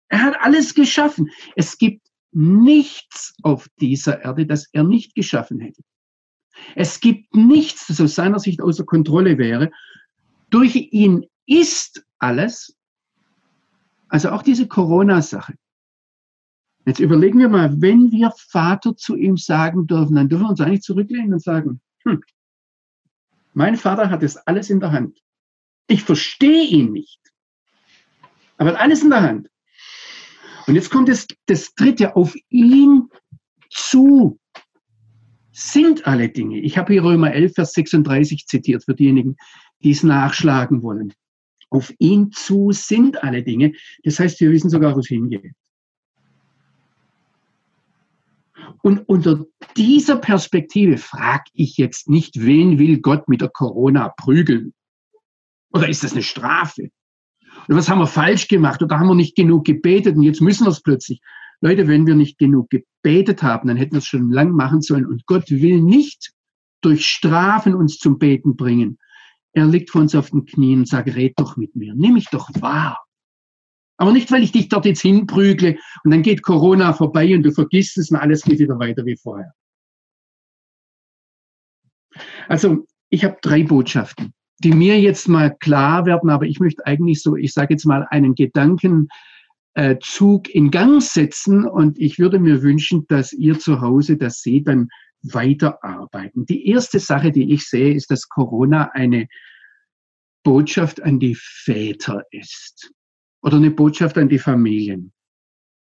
Er 0.09 0.23
hat 0.23 0.37
alles 0.41 0.75
geschaffen. 0.75 1.31
Es 1.57 1.79
gibt 1.79 2.07
nichts 2.33 3.35
auf 3.43 3.67
dieser 3.81 4.23
Erde, 4.23 4.47
das 4.47 4.69
er 4.73 4.85
nicht 4.85 5.15
geschaffen 5.15 5.61
hätte. 5.61 5.83
Es 6.75 7.01
gibt 7.01 7.35
nichts, 7.35 7.87
das 7.87 8.01
aus 8.01 8.15
seiner 8.15 8.39
Sicht 8.39 8.61
außer 8.61 8.85
Kontrolle 8.85 9.39
wäre. 9.39 9.71
Durch 10.57 10.75
ihn 10.75 11.27
ist 11.45 12.03
alles, 12.19 12.75
also 14.09 14.31
auch 14.31 14.41
diese 14.41 14.67
Corona-Sache. 14.67 15.53
Jetzt 16.87 16.99
überlegen 16.99 17.41
wir 17.41 17.51
mal, 17.51 17.79
wenn 17.83 18.11
wir 18.11 18.33
Vater 18.49 18.97
zu 18.97 19.17
ihm 19.17 19.37
sagen 19.37 19.87
dürfen, 19.87 20.17
dann 20.17 20.31
dürfen 20.31 20.45
wir 20.45 20.49
uns 20.49 20.63
eigentlich 20.63 20.81
zurücklehnen 20.81 21.35
und 21.35 21.43
sagen, 21.43 21.83
hm, 22.05 22.23
mein 23.53 23.77
Vater 23.77 24.09
hat 24.09 24.23
es 24.23 24.39
alles 24.39 24.71
in 24.71 24.81
der 24.81 24.93
Hand. 24.93 25.19
Ich 25.89 26.03
verstehe 26.03 26.65
ihn 26.65 26.91
nicht, 26.91 27.21
aber 28.57 28.81
alles 28.81 29.03
in 29.03 29.11
der 29.11 29.21
Hand. 29.21 29.51
Und 30.67 30.75
jetzt 30.75 30.89
kommt 30.89 31.11
das, 31.11 31.27
das 31.45 31.75
dritte, 31.75 32.17
auf 32.17 32.35
ihn 32.49 33.11
zu 33.69 34.41
sind 35.53 36.07
alle 36.07 36.31
Dinge. 36.31 36.61
Ich 36.61 36.77
habe 36.77 36.95
hier 36.95 37.03
Römer 37.03 37.33
11, 37.33 37.55
Vers 37.55 37.73
36 37.73 38.47
zitiert 38.47 38.85
für 38.85 38.95
diejenigen, 38.95 39.37
die 39.83 39.91
es 39.91 40.03
nachschlagen 40.03 40.83
wollen. 40.83 41.13
Auf 41.71 41.93
ihn 41.99 42.31
zu 42.33 42.71
sind 42.73 43.23
alle 43.23 43.43
Dinge. 43.43 43.73
Das 44.05 44.19
heißt, 44.19 44.41
wir 44.41 44.51
wissen 44.51 44.71
sogar, 44.71 44.95
wo 44.95 45.01
es 45.01 45.09
hingeht. 45.09 45.53
Und 48.83 49.01
unter 49.09 49.45
dieser 49.77 50.17
Perspektive 50.17 50.97
frage 50.97 51.45
ich 51.53 51.77
jetzt 51.77 52.09
nicht, 52.09 52.41
wen 52.41 52.79
will 52.79 53.01
Gott 53.01 53.29
mit 53.29 53.41
der 53.41 53.49
Corona 53.49 54.11
prügeln? 54.17 54.75
Oder 55.73 55.89
ist 55.89 56.05
das 56.05 56.13
eine 56.13 56.23
Strafe? 56.23 56.91
Oder 57.69 57.77
was 57.77 57.89
haben 57.89 57.99
wir 57.99 58.07
falsch 58.07 58.49
gemacht? 58.49 58.83
Oder 58.83 58.99
haben 58.99 59.09
wir 59.09 59.15
nicht 59.15 59.37
genug 59.37 59.65
gebetet 59.65 60.17
und 60.17 60.23
jetzt 60.23 60.41
müssen 60.41 60.65
wir 60.65 60.71
es 60.71 60.83
plötzlich? 60.83 61.21
Leute, 61.61 61.89
wenn 61.89 62.07
wir 62.07 62.15
nicht 62.15 62.39
genug 62.39 62.71
gebetet 62.71 63.43
haben, 63.43 63.69
dann 63.69 63.77
hätten 63.77 63.93
wir 63.93 63.99
es 63.99 64.07
schon 64.07 64.31
lang 64.31 64.53
machen 64.53 64.83
sollen. 64.83 65.07
Und 65.07 65.27
Gott 65.27 65.51
will 65.51 65.83
nicht 65.83 66.33
durch 66.81 67.07
Strafen 67.07 67.75
uns 67.75 67.99
zum 67.99 68.19
Beten 68.19 68.57
bringen. 68.57 68.99
Er 69.57 69.65
liegt 69.65 69.91
vor 69.91 70.03
uns 70.03 70.15
auf 70.15 70.31
den 70.31 70.45
Knien 70.45 70.81
und 70.81 70.89
sagt, 70.89 71.09
red 71.17 71.33
doch 71.39 71.57
mit 71.57 71.75
mir, 71.75 71.95
nimm 71.95 72.13
mich 72.13 72.27
doch 72.31 72.51
wahr. 72.61 73.03
Aber 73.97 74.13
nicht, 74.13 74.31
weil 74.31 74.43
ich 74.43 74.53
dich 74.53 74.69
dort 74.69 74.85
jetzt 74.85 75.01
hinprügle 75.01 75.79
und 76.05 76.11
dann 76.11 76.21
geht 76.21 76.43
Corona 76.43 76.93
vorbei 76.93 77.35
und 77.35 77.43
du 77.43 77.51
vergisst 77.51 77.97
es 77.97 78.11
und 78.11 78.19
alles 78.19 78.43
geht 78.43 78.59
wieder 78.59 78.79
weiter 78.79 79.07
wie 79.07 79.17
vorher. 79.17 79.55
Also, 82.49 82.87
ich 83.09 83.25
habe 83.25 83.39
drei 83.41 83.63
Botschaften, 83.63 84.35
die 84.59 84.73
mir 84.73 85.01
jetzt 85.01 85.27
mal 85.27 85.57
klar 85.57 86.05
werden, 86.05 86.29
aber 86.29 86.45
ich 86.45 86.61
möchte 86.61 86.85
eigentlich 86.85 87.23
so, 87.23 87.35
ich 87.35 87.55
sage 87.55 87.73
jetzt 87.73 87.87
mal, 87.87 88.07
einen 88.11 88.35
Gedanken 88.35 89.09
äh, 89.73 89.97
in 90.51 90.71
Gang 90.71 91.03
setzen 91.03 91.65
und 91.65 91.99
ich 91.99 92.19
würde 92.19 92.39
mir 92.39 92.63
wünschen, 92.63 93.07
dass 93.09 93.33
ihr 93.33 93.59
zu 93.59 93.81
Hause 93.81 94.19
das 94.19 94.43
seht, 94.43 94.69
dann 94.69 94.91
weiterarbeiten. 95.33 96.47
Die 96.47 96.69
erste 96.69 97.01
Sache, 97.01 97.33
die 97.33 97.53
ich 97.53 97.69
sehe, 97.69 97.95
ist, 97.95 98.11
dass 98.11 98.29
Corona 98.29 98.91
eine 98.93 99.29
Botschaft 100.43 101.03
an 101.03 101.19
die 101.19 101.37
Väter 101.37 102.25
ist 102.31 102.93
oder 103.43 103.57
eine 103.57 103.71
Botschaft 103.71 104.17
an 104.19 104.29
die 104.29 104.39
Familien. 104.39 105.13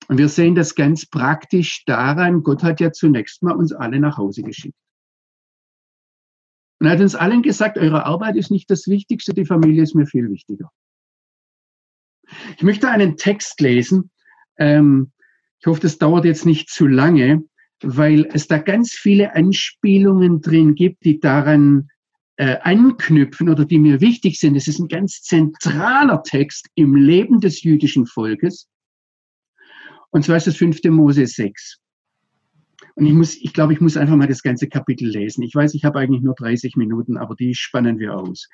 Und 0.08 0.18
wir 0.18 0.28
sehen 0.28 0.54
das 0.54 0.74
ganz 0.74 1.06
praktisch 1.06 1.84
daran, 1.84 2.42
Gott 2.42 2.62
hat 2.62 2.80
ja 2.80 2.90
zunächst 2.90 3.42
mal 3.42 3.54
uns 3.54 3.72
alle 3.72 4.00
nach 4.00 4.18
Hause 4.18 4.42
geschickt. 4.42 4.76
Und 6.80 6.86
er 6.86 6.94
hat 6.94 7.00
uns 7.00 7.14
allen 7.14 7.42
gesagt, 7.42 7.78
eure 7.78 8.06
Arbeit 8.06 8.36
ist 8.36 8.50
nicht 8.50 8.70
das 8.70 8.88
Wichtigste, 8.88 9.34
die 9.34 9.44
Familie 9.44 9.82
ist 9.82 9.94
mir 9.94 10.06
viel 10.06 10.30
wichtiger. 10.30 10.72
Ich 12.56 12.62
möchte 12.62 12.88
einen 12.88 13.16
Text 13.16 13.60
lesen. 13.60 14.10
Ähm, 14.56 15.12
ich 15.60 15.66
hoffe, 15.66 15.80
das 15.80 15.98
dauert 15.98 16.24
jetzt 16.24 16.46
nicht 16.46 16.70
zu 16.70 16.86
lange, 16.86 17.44
weil 17.82 18.28
es 18.32 18.46
da 18.46 18.58
ganz 18.58 18.92
viele 18.92 19.34
Anspielungen 19.34 20.40
drin 20.40 20.74
gibt, 20.74 21.04
die 21.04 21.20
daran 21.20 21.88
äh, 22.36 22.58
anknüpfen 22.62 23.48
oder 23.48 23.64
die 23.64 23.78
mir 23.78 24.00
wichtig 24.00 24.38
sind. 24.38 24.56
Es 24.56 24.66
ist 24.66 24.78
ein 24.78 24.88
ganz 24.88 25.22
zentraler 25.22 26.22
Text 26.22 26.68
im 26.74 26.94
Leben 26.94 27.40
des 27.40 27.62
jüdischen 27.62 28.06
Volkes. 28.06 28.68
Und 30.10 30.24
zwar 30.24 30.36
ist 30.36 30.46
das 30.46 30.56
5. 30.56 30.82
Mose 30.84 31.26
6. 31.26 31.78
Und 32.94 33.06
ich 33.06 33.12
muss, 33.12 33.36
ich 33.36 33.52
glaube, 33.52 33.72
ich 33.72 33.80
muss 33.80 33.96
einfach 33.96 34.16
mal 34.16 34.26
das 34.26 34.42
ganze 34.42 34.68
Kapitel 34.68 35.08
lesen. 35.08 35.42
Ich 35.42 35.54
weiß, 35.54 35.74
ich 35.74 35.84
habe 35.84 35.98
eigentlich 35.98 36.22
nur 36.22 36.34
30 36.34 36.76
Minuten, 36.76 37.16
aber 37.16 37.34
die 37.34 37.54
spannen 37.54 37.98
wir 37.98 38.16
aus. 38.16 38.48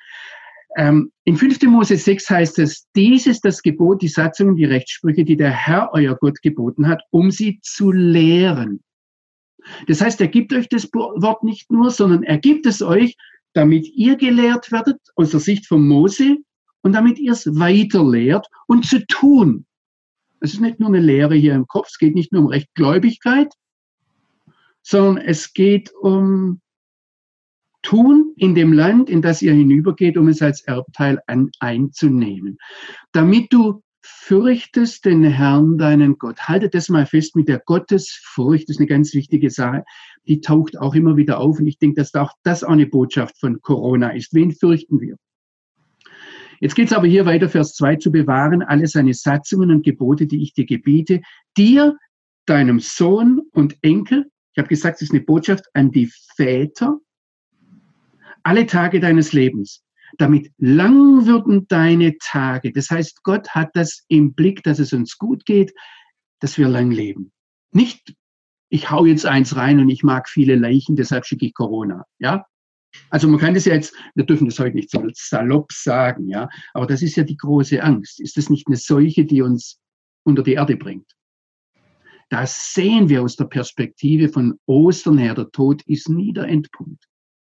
Ähm, 0.75 1.11
in 1.23 1.37
5. 1.37 1.63
Mose 1.63 1.97
6 1.97 2.29
heißt 2.29 2.59
es, 2.59 2.87
dies 2.95 3.25
ist 3.25 3.45
das 3.45 3.61
Gebot, 3.61 4.01
die 4.01 4.09
Satzungen, 4.09 4.55
die 4.55 4.65
Rechtssprüche, 4.65 5.23
die 5.23 5.37
der 5.37 5.51
Herr, 5.51 5.89
euer 5.93 6.15
Gott, 6.15 6.41
geboten 6.41 6.87
hat, 6.87 7.01
um 7.09 7.31
sie 7.31 7.59
zu 7.61 7.91
lehren. 7.91 8.81
Das 9.87 10.01
heißt, 10.01 10.19
er 10.21 10.27
gibt 10.27 10.53
euch 10.53 10.69
das 10.69 10.89
Wort 10.93 11.43
nicht 11.43 11.71
nur, 11.71 11.91
sondern 11.91 12.23
er 12.23 12.37
gibt 12.37 12.65
es 12.65 12.81
euch, 12.81 13.15
damit 13.53 13.87
ihr 13.95 14.15
gelehrt 14.15 14.71
werdet 14.71 14.99
aus 15.15 15.31
der 15.31 15.39
Sicht 15.39 15.65
von 15.65 15.87
Mose 15.87 16.37
und 16.81 16.93
damit 16.93 17.19
ihr 17.19 17.31
es 17.31 17.45
weiter 17.59 18.07
lehrt 18.07 18.47
und 18.67 18.85
zu 18.85 19.05
tun. 19.07 19.65
Es 20.39 20.53
ist 20.53 20.61
nicht 20.61 20.79
nur 20.79 20.89
eine 20.89 20.99
Lehre 20.99 21.35
hier 21.35 21.55
im 21.55 21.67
Kopf, 21.67 21.87
es 21.89 21.97
geht 21.97 22.15
nicht 22.15 22.31
nur 22.31 22.43
um 22.43 22.47
Rechtgläubigkeit, 22.47 23.51
sondern 24.83 25.25
es 25.25 25.53
geht 25.53 25.91
um 26.01 26.61
Tun 27.81 28.33
in 28.35 28.53
dem 28.53 28.73
Land, 28.73 29.09
in 29.09 29.21
das 29.21 29.41
ihr 29.41 29.53
hinübergeht, 29.53 30.17
um 30.17 30.27
es 30.27 30.41
als 30.41 30.61
Erbteil 30.61 31.21
an, 31.27 31.49
einzunehmen. 31.59 32.57
Damit 33.13 33.51
du 33.53 33.81
fürchtest 34.09 35.05
den 35.05 35.23
Herrn, 35.23 35.77
deinen 35.77 36.17
Gott. 36.17 36.47
Haltet 36.47 36.73
das 36.73 36.89
mal 36.89 37.05
fest 37.05 37.35
mit 37.35 37.47
der 37.49 37.59
Gottesfurcht, 37.59 38.63
das 38.63 38.75
ist 38.75 38.79
eine 38.79 38.87
ganz 38.87 39.13
wichtige 39.13 39.49
Sache. 39.49 39.83
Die 40.27 40.39
taucht 40.41 40.77
auch 40.77 40.95
immer 40.95 41.17
wieder 41.17 41.39
auf 41.39 41.59
und 41.59 41.67
ich 41.67 41.77
denke, 41.77 42.01
dass 42.01 42.13
auch 42.13 42.31
das 42.43 42.63
auch 42.63 42.71
eine 42.71 42.87
Botschaft 42.87 43.37
von 43.39 43.61
Corona 43.61 44.09
ist. 44.09 44.33
Wen 44.33 44.51
fürchten 44.51 45.01
wir? 45.01 45.17
Jetzt 46.59 46.75
geht 46.75 46.87
es 46.87 46.93
aber 46.93 47.07
hier 47.07 47.25
weiter, 47.25 47.49
Vers 47.49 47.75
2, 47.75 47.97
zu 47.97 48.11
bewahren 48.11 48.63
alle 48.63 48.87
seine 48.87 49.13
Satzungen 49.13 49.71
und 49.71 49.83
Gebote, 49.83 50.25
die 50.25 50.41
ich 50.41 50.53
dir 50.53 50.65
gebiete, 50.65 51.21
dir, 51.55 51.95
deinem 52.45 52.79
Sohn 52.79 53.41
und 53.51 53.77
Enkel. 53.81 54.25
Ich 54.53 54.57
habe 54.57 54.69
gesagt, 54.69 54.95
es 54.97 55.03
ist 55.03 55.11
eine 55.11 55.21
Botschaft 55.21 55.65
an 55.73 55.91
die 55.91 56.09
Väter, 56.35 56.97
alle 58.43 58.65
Tage 58.65 58.99
deines 58.99 59.33
Lebens, 59.33 59.83
damit 60.17 60.51
lang 60.57 61.25
würden 61.25 61.67
deine 61.67 62.17
Tage. 62.17 62.71
Das 62.71 62.89
heißt, 62.89 63.23
Gott 63.23 63.49
hat 63.49 63.69
das 63.73 64.03
im 64.07 64.33
Blick, 64.33 64.63
dass 64.63 64.79
es 64.79 64.93
uns 64.93 65.17
gut 65.17 65.45
geht, 65.45 65.73
dass 66.39 66.57
wir 66.57 66.67
lang 66.67 66.91
leben. 66.91 67.31
Nicht, 67.71 68.15
ich 68.69 68.91
hau 68.91 69.05
jetzt 69.05 69.25
eins 69.25 69.55
rein 69.55 69.79
und 69.79 69.89
ich 69.89 70.03
mag 70.03 70.29
viele 70.29 70.55
Leichen, 70.55 70.95
deshalb 70.95 71.25
schicke 71.25 71.45
ich 71.45 71.53
Corona. 71.53 72.05
Ja, 72.19 72.45
also 73.09 73.27
man 73.27 73.39
kann 73.39 73.53
das 73.53 73.65
ja 73.65 73.73
jetzt, 73.73 73.95
wir 74.15 74.25
dürfen 74.25 74.47
das 74.47 74.59
heute 74.59 74.75
nicht 74.75 74.89
so 74.89 75.03
salopp 75.13 75.71
sagen, 75.71 76.27
ja, 76.27 76.49
aber 76.73 76.87
das 76.87 77.01
ist 77.01 77.15
ja 77.15 77.23
die 77.23 77.37
große 77.37 77.81
Angst. 77.81 78.19
Ist 78.19 78.37
das 78.37 78.49
nicht 78.49 78.67
eine 78.67 78.77
Seuche, 78.77 79.25
die 79.25 79.41
uns 79.41 79.79
unter 80.23 80.43
die 80.43 80.53
Erde 80.53 80.75
bringt? 80.75 81.11
Da 82.29 82.45
sehen 82.45 83.07
wir 83.07 83.21
aus 83.21 83.37
der 83.37 83.45
Perspektive 83.45 84.29
von 84.29 84.59
Ostern 84.65 85.17
her, 85.17 85.33
der 85.33 85.49
Tod 85.51 85.81
ist 85.83 86.09
nie 86.09 86.33
der 86.33 86.45
Endpunkt, 86.45 87.05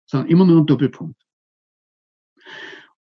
sondern 0.07 0.31
immer 0.31 0.47
nur 0.47 0.63
ein 0.63 0.67
Doppelpunkt. 0.67 1.21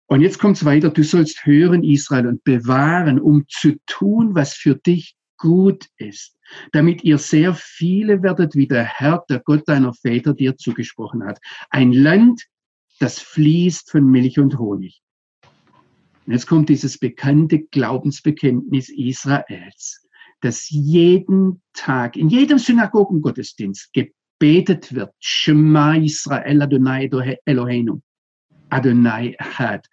Und 0.06 0.22
jetzt 0.22 0.38
kommt 0.38 0.56
es 0.56 0.64
weiter, 0.64 0.88
du 0.90 1.04
sollst 1.04 1.44
hören, 1.44 1.84
Israel, 1.84 2.26
und 2.26 2.42
bewahren, 2.42 3.20
um 3.20 3.44
zu 3.48 3.76
tun, 3.86 4.34
was 4.34 4.54
für 4.54 4.74
dich 4.74 5.16
gut 5.36 5.86
ist, 5.98 6.36
damit 6.72 7.04
ihr 7.04 7.18
sehr 7.18 7.54
viele 7.54 8.22
werdet, 8.22 8.54
wie 8.54 8.66
der 8.66 8.84
Herr, 8.84 9.24
der 9.28 9.40
Gott 9.40 9.68
deiner 9.68 9.94
Väter 9.94 10.34
dir 10.34 10.56
zugesprochen 10.56 11.24
hat. 11.24 11.38
Ein 11.70 11.92
Land, 11.92 12.42
das 12.98 13.20
fließt 13.20 13.90
von 13.90 14.10
Milch 14.10 14.38
und 14.38 14.58
Honig. 14.58 15.00
Und 16.26 16.32
jetzt 16.32 16.46
kommt 16.46 16.68
dieses 16.68 16.98
bekannte 16.98 17.60
Glaubensbekenntnis 17.60 18.90
Israels, 18.90 20.06
das 20.40 20.68
jeden 20.68 21.62
Tag, 21.72 22.16
in 22.16 22.28
jedem 22.28 22.58
Synagogengottesdienst 22.58 23.92
gebetet 23.92 24.94
wird. 24.94 25.12
Shema 25.20 25.94
Israel 25.94 26.62
Adonai 26.62 27.08
Eloheinu. 27.44 28.00
Adonai 28.70 29.34
hat. 29.38 29.86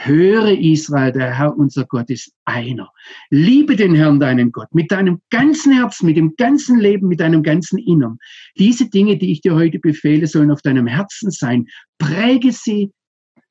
Höre 0.00 0.56
Israel, 0.56 1.10
der 1.10 1.36
Herr 1.36 1.56
unser 1.56 1.84
Gott 1.84 2.08
ist 2.08 2.32
einer. 2.44 2.88
Liebe 3.30 3.74
den 3.74 3.96
Herrn, 3.96 4.20
deinen 4.20 4.52
Gott, 4.52 4.72
mit 4.72 4.92
deinem 4.92 5.20
ganzen 5.30 5.72
Herzen, 5.72 6.06
mit 6.06 6.16
dem 6.16 6.34
ganzen 6.36 6.78
Leben, 6.78 7.08
mit 7.08 7.18
deinem 7.18 7.42
ganzen 7.42 7.78
Innern. 7.78 8.18
Diese 8.56 8.88
Dinge, 8.88 9.18
die 9.18 9.32
ich 9.32 9.40
dir 9.40 9.56
heute 9.56 9.80
befehle, 9.80 10.28
sollen 10.28 10.52
auf 10.52 10.62
deinem 10.62 10.86
Herzen 10.86 11.32
sein. 11.32 11.66
Präge 11.98 12.52
sie. 12.52 12.92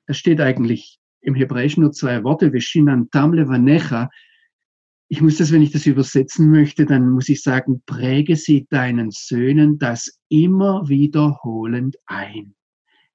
Da 0.05 0.13
steht 0.13 0.39
eigentlich 0.39 0.99
im 1.19 1.35
Hebräischen 1.35 1.83
nur 1.83 1.91
zwei 1.91 2.23
Worte, 2.23 2.53
Veshinan 2.53 3.09
Tamle 3.11 3.49
Vanecha. 3.49 4.09
Ich 5.09 5.21
muss 5.21 5.37
das, 5.37 5.51
wenn 5.51 5.61
ich 5.61 5.71
das 5.71 5.85
übersetzen 5.85 6.49
möchte, 6.49 6.85
dann 6.85 7.09
muss 7.09 7.27
ich 7.27 7.43
sagen, 7.43 7.81
präge 7.85 8.37
sie 8.37 8.67
deinen 8.69 9.11
Söhnen 9.11 9.79
das 9.79 10.17
immer 10.29 10.87
wiederholend 10.87 11.97
ein. 12.05 12.53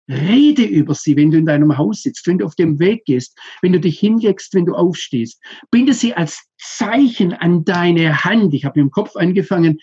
Rede 0.09 0.65
über 0.65 0.95
sie, 0.95 1.17
wenn 1.17 1.31
du 1.31 1.39
in 1.39 1.47
deinem 1.47 1.77
Haus 1.77 2.03
sitzt, 2.03 2.27
wenn 2.27 2.39
du 2.39 2.45
auf 2.45 2.55
dem 2.55 2.79
Weg 2.79 3.05
gehst, 3.05 3.39
wenn 3.63 3.73
du 3.73 3.81
dich 3.81 3.99
hinlegst, 4.01 4.55
wenn 4.55 4.67
du 4.67 4.75
aufstehst. 4.75 5.41
Binde 5.71 5.95
sie 5.95 6.15
als 6.15 6.43
Zeichen 6.59 7.33
an 7.33 7.65
deine 7.65 8.25
Hand. 8.25 8.53
Ich 8.55 8.65
habe 8.65 8.81
im 8.81 8.91
Kopf 8.91 9.17
angefangen. 9.17 9.79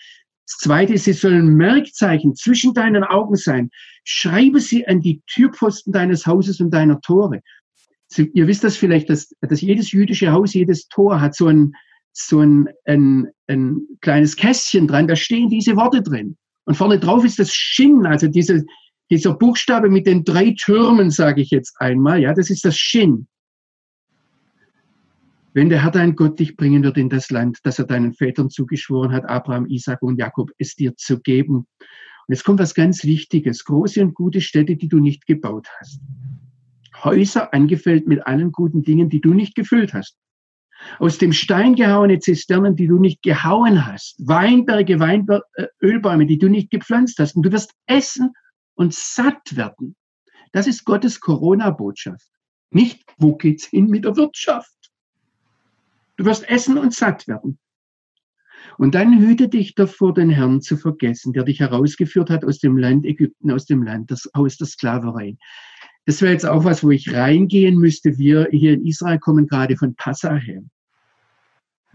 Das 0.46 0.58
zweite, 0.58 0.98
sie 0.98 1.12
sollen 1.12 1.56
Merkzeichen 1.56 2.34
zwischen 2.34 2.74
deinen 2.74 3.04
Augen 3.04 3.36
sein. 3.36 3.70
Schreibe 4.04 4.60
sie 4.60 4.86
an 4.86 5.00
die 5.00 5.22
Türpfosten 5.26 5.92
deines 5.92 6.26
Hauses 6.26 6.60
und 6.60 6.70
deiner 6.70 7.00
Tore. 7.00 7.40
Sie, 8.08 8.30
ihr 8.34 8.46
wisst 8.48 8.64
das 8.64 8.76
vielleicht, 8.76 9.08
dass, 9.08 9.32
dass 9.40 9.60
jedes 9.60 9.92
jüdische 9.92 10.32
Haus, 10.32 10.52
jedes 10.52 10.88
Tor 10.88 11.20
hat 11.20 11.36
so 11.36 11.46
ein, 11.46 11.72
so 12.12 12.40
ein, 12.40 12.68
ein, 12.84 13.28
ein 13.46 13.82
kleines 14.00 14.34
Kästchen 14.34 14.88
dran, 14.88 15.06
da 15.06 15.14
stehen 15.14 15.48
diese 15.48 15.76
Worte 15.76 16.02
drin. 16.02 16.36
Und 16.64 16.74
vorne 16.74 16.98
drauf 16.98 17.24
ist 17.24 17.38
das 17.38 17.54
Shin, 17.54 18.06
also 18.06 18.26
diese, 18.26 18.64
dieser 19.10 19.34
Buchstabe 19.34 19.90
mit 19.90 20.06
den 20.06 20.24
drei 20.24 20.54
Türmen, 20.58 21.10
sage 21.10 21.42
ich 21.42 21.50
jetzt 21.50 21.80
einmal, 21.80 22.20
ja, 22.20 22.32
das 22.32 22.50
ist 22.50 22.64
das 22.64 22.78
Shin. 22.78 23.26
Wenn 25.52 25.68
der 25.68 25.82
Herr 25.82 25.90
dein 25.90 26.14
Gott 26.14 26.38
dich 26.38 26.56
bringen 26.56 26.84
wird 26.84 26.96
in 26.96 27.08
das 27.08 27.30
Land, 27.30 27.58
das 27.64 27.80
er 27.80 27.86
deinen 27.86 28.12
Vätern 28.12 28.50
zugeschworen 28.50 29.12
hat, 29.12 29.28
Abraham, 29.28 29.66
Isaac 29.66 30.00
und 30.02 30.16
Jakob, 30.16 30.52
es 30.58 30.76
dir 30.76 30.96
zu 30.96 31.20
geben. 31.20 31.56
Und 31.56 31.66
jetzt 32.28 32.44
kommt 32.44 32.60
was 32.60 32.74
ganz 32.74 33.04
Wichtiges. 33.04 33.64
Große 33.64 34.00
und 34.00 34.14
gute 34.14 34.40
Städte, 34.40 34.76
die 34.76 34.86
du 34.86 35.00
nicht 35.00 35.26
gebaut 35.26 35.66
hast. 35.80 36.00
Häuser 37.02 37.52
angefüllt 37.52 38.06
mit 38.06 38.24
allen 38.26 38.52
guten 38.52 38.82
Dingen, 38.82 39.08
die 39.08 39.20
du 39.20 39.34
nicht 39.34 39.56
gefüllt 39.56 39.92
hast. 39.92 40.16
Aus 41.00 41.18
dem 41.18 41.32
Stein 41.32 41.74
gehauene 41.74 42.20
Zisternen, 42.20 42.76
die 42.76 42.86
du 42.86 42.98
nicht 42.98 43.22
gehauen 43.22 43.86
hast. 43.86 44.16
Weinberge, 44.24 45.00
Weinber 45.00 45.42
äh, 45.54 45.66
Ölbäume, 45.82 46.26
die 46.26 46.38
du 46.38 46.48
nicht 46.48 46.70
gepflanzt 46.70 47.18
hast. 47.18 47.34
Und 47.34 47.42
du 47.42 47.52
wirst 47.52 47.74
essen 47.86 48.30
und 48.74 48.94
satt 48.94 49.56
werden. 49.56 49.96
Das 50.52 50.66
ist 50.66 50.84
Gottes 50.84 51.20
Corona-Botschaft. 51.20 52.28
Nicht, 52.70 53.04
wo 53.18 53.36
geht's 53.36 53.66
hin 53.66 53.88
mit 53.88 54.04
der 54.04 54.16
Wirtschaft? 54.16 54.90
Du 56.16 56.24
wirst 56.24 56.48
essen 56.48 56.78
und 56.78 56.94
satt 56.94 57.26
werden. 57.28 57.58
Und 58.78 58.94
dann 58.94 59.18
hüte 59.18 59.48
dich 59.48 59.74
davor, 59.74 60.14
den 60.14 60.30
Herrn 60.30 60.60
zu 60.60 60.76
vergessen, 60.76 61.32
der 61.32 61.44
dich 61.44 61.60
herausgeführt 61.60 62.30
hat 62.30 62.44
aus 62.44 62.58
dem 62.58 62.76
Land 62.76 63.04
Ägypten, 63.04 63.50
aus 63.50 63.66
dem 63.66 63.82
Land, 63.82 64.10
das, 64.10 64.28
aus 64.34 64.56
der 64.56 64.66
Sklaverei. 64.66 65.36
Das 66.06 66.22
wäre 66.22 66.32
jetzt 66.32 66.46
auch 66.46 66.64
was, 66.64 66.82
wo 66.82 66.90
ich 66.90 67.12
reingehen 67.12 67.76
müsste. 67.78 68.18
Wir 68.18 68.48
hier 68.50 68.74
in 68.74 68.86
Israel 68.86 69.18
kommen 69.18 69.46
gerade 69.46 69.76
von 69.76 69.94
Passa 69.94 70.34
her. 70.34 70.62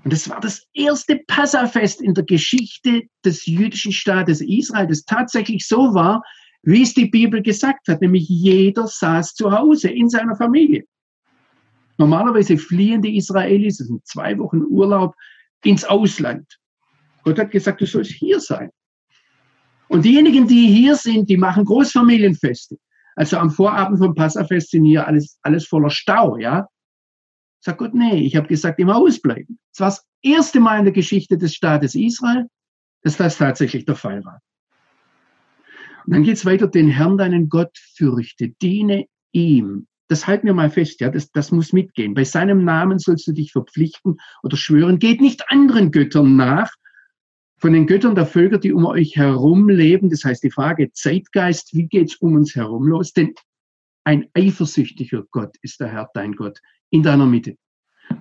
Und 0.04 0.14
das 0.14 0.30
war 0.30 0.40
das 0.40 0.68
erste 0.74 1.20
Passafest 1.28 2.02
in 2.02 2.14
der 2.14 2.26
Geschichte 2.26 3.04
des 3.24 3.48
jüdischen 3.48 3.92
Staates 3.92 4.40
Israel, 4.42 4.88
das 4.88 5.06
tatsächlich 5.06 5.68
so 5.68 5.96
war, 5.96 6.22
wie 6.66 6.82
es 6.82 6.94
die 6.94 7.06
Bibel 7.06 7.42
gesagt 7.42 7.88
hat, 7.88 8.02
nämlich 8.02 8.28
jeder 8.28 8.88
saß 8.88 9.36
zu 9.36 9.52
Hause 9.52 9.90
in 9.90 10.10
seiner 10.10 10.36
Familie. 10.36 10.86
Normalerweise 11.98 12.58
fliehen 12.58 13.02
die 13.02 13.18
Israelis, 13.18 13.78
das 13.78 13.88
sind 13.88 14.06
zwei 14.06 14.38
Wochen 14.38 14.64
Urlaub, 14.68 15.16
ins 15.64 15.86
Ausland. 15.86 16.46
Gott 17.24 17.40
hat 17.40 17.52
gesagt, 17.52 17.82
du 17.82 17.86
sollst 17.86 18.12
hier 18.12 18.40
sein. 18.40 18.70
Und 19.88 20.04
diejenigen, 20.06 20.48
die 20.48 20.68
hier 20.68 20.96
sind, 20.96 21.30
die 21.30 21.38
machen 21.38 21.66
Großfamilienfeste. 21.66 22.78
Also 23.16 23.38
am 23.38 23.52
Vorabend 23.52 24.00
vom 24.00 24.14
Passafest 24.14 24.72
sind 24.72 24.86
hier 24.86 25.08
alles, 25.08 25.38
alles 25.44 25.68
voller 25.68 25.90
Stau, 25.90 26.38
ja. 26.38 26.68
Sag 27.62 27.78
Gott, 27.78 27.94
nee, 27.94 28.22
ich 28.22 28.36
habe 28.36 28.48
gesagt, 28.48 28.80
im 28.80 28.94
Haus 28.94 29.22
bleiben. 29.22 29.60
Das 29.72 29.80
war 29.80 29.88
das 29.90 30.06
erste 30.22 30.60
Mal 30.60 30.80
in 30.80 30.86
der 30.86 30.94
Geschichte 30.94 31.38
des 31.38 31.54
Staates 31.54 31.96
Israel, 31.96 32.48
dass 33.04 33.18
das 33.18 33.38
tatsächlich 33.38 33.86
der 33.86 33.96
Fall 33.96 34.26
war. 34.26 34.42
Und 36.06 36.14
dann 36.14 36.24
geht's 36.24 36.46
weiter, 36.46 36.68
den 36.68 36.88
Herrn, 36.88 37.18
deinen 37.18 37.50
Gott 37.50 37.78
fürchte, 37.96 38.50
diene 38.62 39.06
ihm. 39.32 39.88
Das 40.08 40.28
halten 40.28 40.46
wir 40.46 40.54
mal 40.54 40.70
fest, 40.70 41.02
ja, 41.02 41.10
das, 41.10 41.32
das 41.32 41.52
muss 41.52 41.74
mitgehen. 41.74 42.14
Bei 42.14 42.24
seinem 42.24 42.64
Namen 42.64 43.00
sollst 43.00 43.28
du 43.28 43.32
dich 43.32 43.52
verpflichten 43.52 44.18
oder 44.44 44.56
schwören, 44.56 45.00
geht 45.00 45.20
nicht 45.20 45.50
anderen 45.50 45.92
Göttern 45.92 46.36
nach, 46.36 46.72
von 47.58 47.74
den 47.74 47.88
Göttern 47.88 48.14
der 48.14 48.28
Völker, 48.28 48.60
die 48.60 48.74
um 48.74 48.86
euch 48.86 49.16
herum 49.16 49.70
leben. 49.70 50.10
Das 50.10 50.24
heißt, 50.24 50.44
die 50.44 50.52
Frage 50.52 50.92
Zeitgeist, 50.92 51.74
wie 51.74 51.88
geht's 51.88 52.16
um 52.18 52.36
uns 52.36 52.56
herum 52.56 52.88
los? 52.88 53.14
Denn 53.14 53.34
ein 54.04 54.28
eifersüchtiger 54.36 55.24
Gott 55.32 55.56
ist 55.64 55.80
der 55.80 55.88
Herr, 55.88 56.10
dein 56.14 56.34
Gott, 56.34 56.60
in 56.92 57.02
deiner 57.02 57.26
Mitte. 57.26 57.58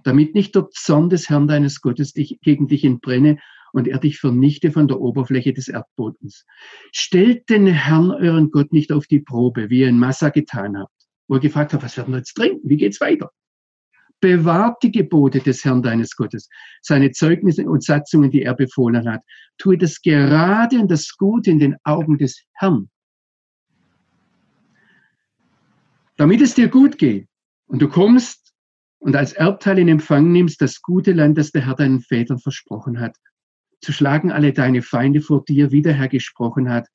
Damit 0.04 0.34
nicht 0.34 0.54
der 0.54 0.68
Zorn 0.70 1.10
des 1.10 1.28
Herrn 1.28 1.46
deines 1.46 1.82
Gottes 1.82 2.14
dich, 2.14 2.38
gegen 2.40 2.68
dich 2.68 2.84
entbrenne 2.84 3.38
und 3.74 3.88
er 3.88 3.98
dich 3.98 4.20
vernichte 4.20 4.70
von 4.70 4.86
der 4.86 5.00
Oberfläche 5.00 5.52
des 5.52 5.66
Erdbodens. 5.66 6.46
Stellt 6.92 7.50
den 7.50 7.66
Herrn 7.66 8.12
euren 8.12 8.52
Gott 8.52 8.72
nicht 8.72 8.92
auf 8.92 9.08
die 9.08 9.18
Probe, 9.18 9.68
wie 9.68 9.80
ihr 9.80 9.88
in 9.88 9.98
Massa 9.98 10.28
getan 10.28 10.78
habt, 10.78 10.94
wo 11.26 11.34
er 11.34 11.40
gefragt 11.40 11.72
hat, 11.72 11.82
was 11.82 11.96
werden 11.96 12.14
wir 12.14 12.18
jetzt 12.18 12.34
trinken? 12.34 12.68
Wie 12.68 12.76
geht's 12.76 13.00
weiter? 13.00 13.32
Bewahrt 14.20 14.80
die 14.84 14.92
Gebote 14.92 15.40
des 15.40 15.64
Herrn 15.64 15.82
deines 15.82 16.14
Gottes, 16.14 16.48
seine 16.82 17.10
Zeugnisse 17.10 17.68
und 17.68 17.82
Satzungen, 17.82 18.30
die 18.30 18.42
er 18.42 18.54
befohlen 18.54 19.10
hat. 19.10 19.22
Tue 19.58 19.76
das 19.76 20.00
Gerade 20.00 20.78
und 20.78 20.88
das 20.88 21.16
Gute 21.16 21.50
in 21.50 21.58
den 21.58 21.76
Augen 21.82 22.16
des 22.16 22.44
Herrn. 22.52 22.88
Damit 26.16 26.40
es 26.42 26.54
dir 26.54 26.68
gut 26.68 26.96
geht 26.96 27.26
und 27.66 27.82
du 27.82 27.88
kommst 27.88 28.52
und 29.00 29.16
als 29.16 29.32
Erbteil 29.32 29.80
in 29.80 29.88
Empfang 29.88 30.30
nimmst 30.30 30.60
das 30.62 30.80
gute 30.80 31.12
Land, 31.12 31.36
das 31.38 31.50
der 31.50 31.66
Herr 31.66 31.74
deinen 31.74 32.00
Vätern 32.02 32.38
versprochen 32.38 33.00
hat, 33.00 33.16
zu 33.84 33.92
schlagen 33.92 34.32
alle 34.32 34.52
deine 34.52 34.82
Feinde 34.82 35.20
vor 35.20 35.44
dir, 35.44 35.70
wie 35.70 35.82
der 35.82 35.94
Herr 35.94 36.08
gesprochen 36.08 36.70
hat. 36.70 36.88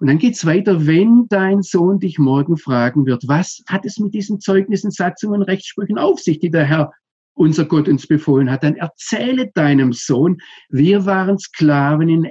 Und 0.00 0.06
dann 0.06 0.18
geht's 0.18 0.46
weiter, 0.46 0.86
wenn 0.86 1.26
dein 1.28 1.62
Sohn 1.62 1.98
dich 1.98 2.18
morgen 2.18 2.56
fragen 2.56 3.06
wird, 3.06 3.26
was 3.26 3.62
hat 3.68 3.84
es 3.84 3.98
mit 3.98 4.14
diesen 4.14 4.40
Zeugnissen, 4.40 4.90
Satzungen, 4.90 5.42
Rechtssprüchen 5.42 5.98
auf 5.98 6.20
sich, 6.20 6.38
die 6.38 6.50
der 6.50 6.64
Herr, 6.64 6.92
unser 7.34 7.64
Gott, 7.64 7.88
uns 7.88 8.06
befohlen 8.06 8.50
hat, 8.50 8.62
dann 8.62 8.76
erzähle 8.76 9.50
deinem 9.54 9.92
Sohn, 9.92 10.38
wir 10.68 11.06
waren 11.06 11.38
Sklaven 11.38 12.08
in, 12.08 12.28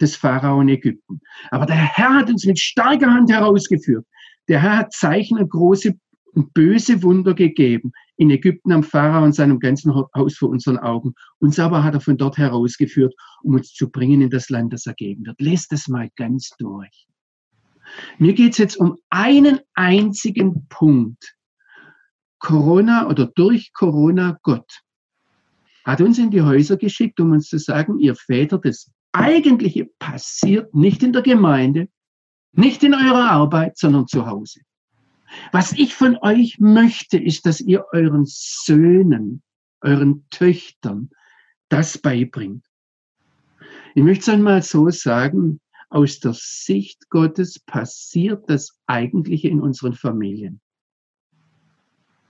des 0.00 0.16
Pharao 0.16 0.60
in 0.60 0.68
Ägypten. 0.68 1.20
Aber 1.50 1.66
der 1.66 1.76
Herr 1.76 2.14
hat 2.14 2.30
uns 2.30 2.44
mit 2.44 2.58
starker 2.58 3.12
Hand 3.12 3.30
herausgeführt. 3.30 4.04
Der 4.48 4.60
Herr 4.60 4.78
hat 4.78 4.92
Zeichen 4.92 5.38
und 5.38 5.50
große 5.50 5.94
und 6.32 6.52
böse 6.54 7.02
Wunder 7.02 7.34
gegeben 7.34 7.92
in 8.20 8.30
Ägypten 8.30 8.70
am 8.70 8.82
Pharao 8.82 9.24
und 9.24 9.34
seinem 9.34 9.58
ganzen 9.60 9.94
Haus 9.94 10.36
vor 10.36 10.50
unseren 10.50 10.76
Augen. 10.76 11.14
Uns 11.38 11.58
aber 11.58 11.82
hat 11.82 11.94
er 11.94 12.02
von 12.02 12.18
dort 12.18 12.36
herausgeführt, 12.36 13.14
um 13.42 13.54
uns 13.54 13.72
zu 13.72 13.90
bringen 13.90 14.20
in 14.20 14.28
das 14.28 14.50
Land, 14.50 14.74
das 14.74 14.84
er 14.84 14.92
geben 14.92 15.24
wird. 15.24 15.40
Lest 15.40 15.72
das 15.72 15.88
mal 15.88 16.10
ganz 16.16 16.50
durch. 16.58 17.06
Mir 18.18 18.34
geht 18.34 18.52
es 18.52 18.58
jetzt 18.58 18.76
um 18.76 18.98
einen 19.08 19.60
einzigen 19.72 20.66
Punkt. 20.68 21.34
Corona 22.38 23.08
oder 23.08 23.24
durch 23.24 23.72
Corona 23.72 24.38
Gott 24.42 24.70
hat 25.86 26.02
uns 26.02 26.18
in 26.18 26.30
die 26.30 26.42
Häuser 26.42 26.76
geschickt, 26.76 27.20
um 27.20 27.32
uns 27.32 27.48
zu 27.48 27.58
sagen, 27.58 27.98
ihr 28.00 28.14
Väter, 28.14 28.58
das 28.58 28.90
Eigentliche 29.12 29.86
passiert 29.98 30.74
nicht 30.74 31.02
in 31.02 31.14
der 31.14 31.22
Gemeinde, 31.22 31.88
nicht 32.52 32.84
in 32.84 32.92
eurer 32.92 33.30
Arbeit, 33.30 33.78
sondern 33.78 34.06
zu 34.06 34.26
Hause. 34.26 34.60
Was 35.52 35.72
ich 35.72 35.94
von 35.94 36.16
euch 36.22 36.58
möchte, 36.58 37.18
ist, 37.18 37.46
dass 37.46 37.60
ihr 37.60 37.84
euren 37.92 38.24
Söhnen, 38.26 39.42
euren 39.80 40.26
Töchtern 40.30 41.10
das 41.68 41.98
beibringt. 41.98 42.64
Ich 43.94 44.02
möchte 44.02 44.22
es 44.22 44.28
einmal 44.28 44.62
so 44.62 44.88
sagen, 44.90 45.60
aus 45.88 46.20
der 46.20 46.34
Sicht 46.34 47.10
Gottes 47.10 47.58
passiert 47.58 48.48
das 48.48 48.78
Eigentliche 48.86 49.48
in 49.48 49.60
unseren 49.60 49.94
Familien. 49.94 50.60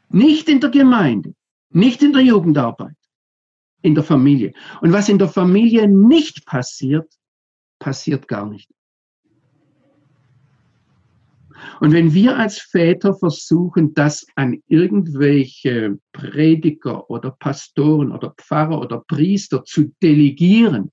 Nicht 0.09 0.49
in 0.49 0.61
der 0.61 0.71
Gemeinde, 0.71 1.35
nicht 1.71 2.03
in 2.03 2.13
der 2.13 2.23
Jugendarbeit, 2.23 2.97
in 3.83 3.95
der 3.95 4.05
Familie. 4.05 4.53
Und 4.81 4.93
was 4.93 5.09
in 5.09 5.19
der 5.19 5.29
Familie 5.29 5.89
nicht 5.89 6.47
passiert, 6.47 7.13
passiert 7.79 8.27
gar 8.29 8.49
nicht. 8.49 8.71
Und 11.81 11.93
wenn 11.93 12.15
wir 12.15 12.39
als 12.39 12.59
Väter 12.59 13.15
versuchen, 13.15 13.95
das 13.95 14.27
an 14.37 14.63
irgendwelche 14.67 15.99
Prediger 16.13 17.09
oder 17.11 17.31
Pastoren 17.33 18.13
oder 18.13 18.35
Pfarrer 18.37 18.81
oder 18.81 19.01
Priester 19.07 19.65
zu 19.65 19.95
delegieren, 20.03 20.91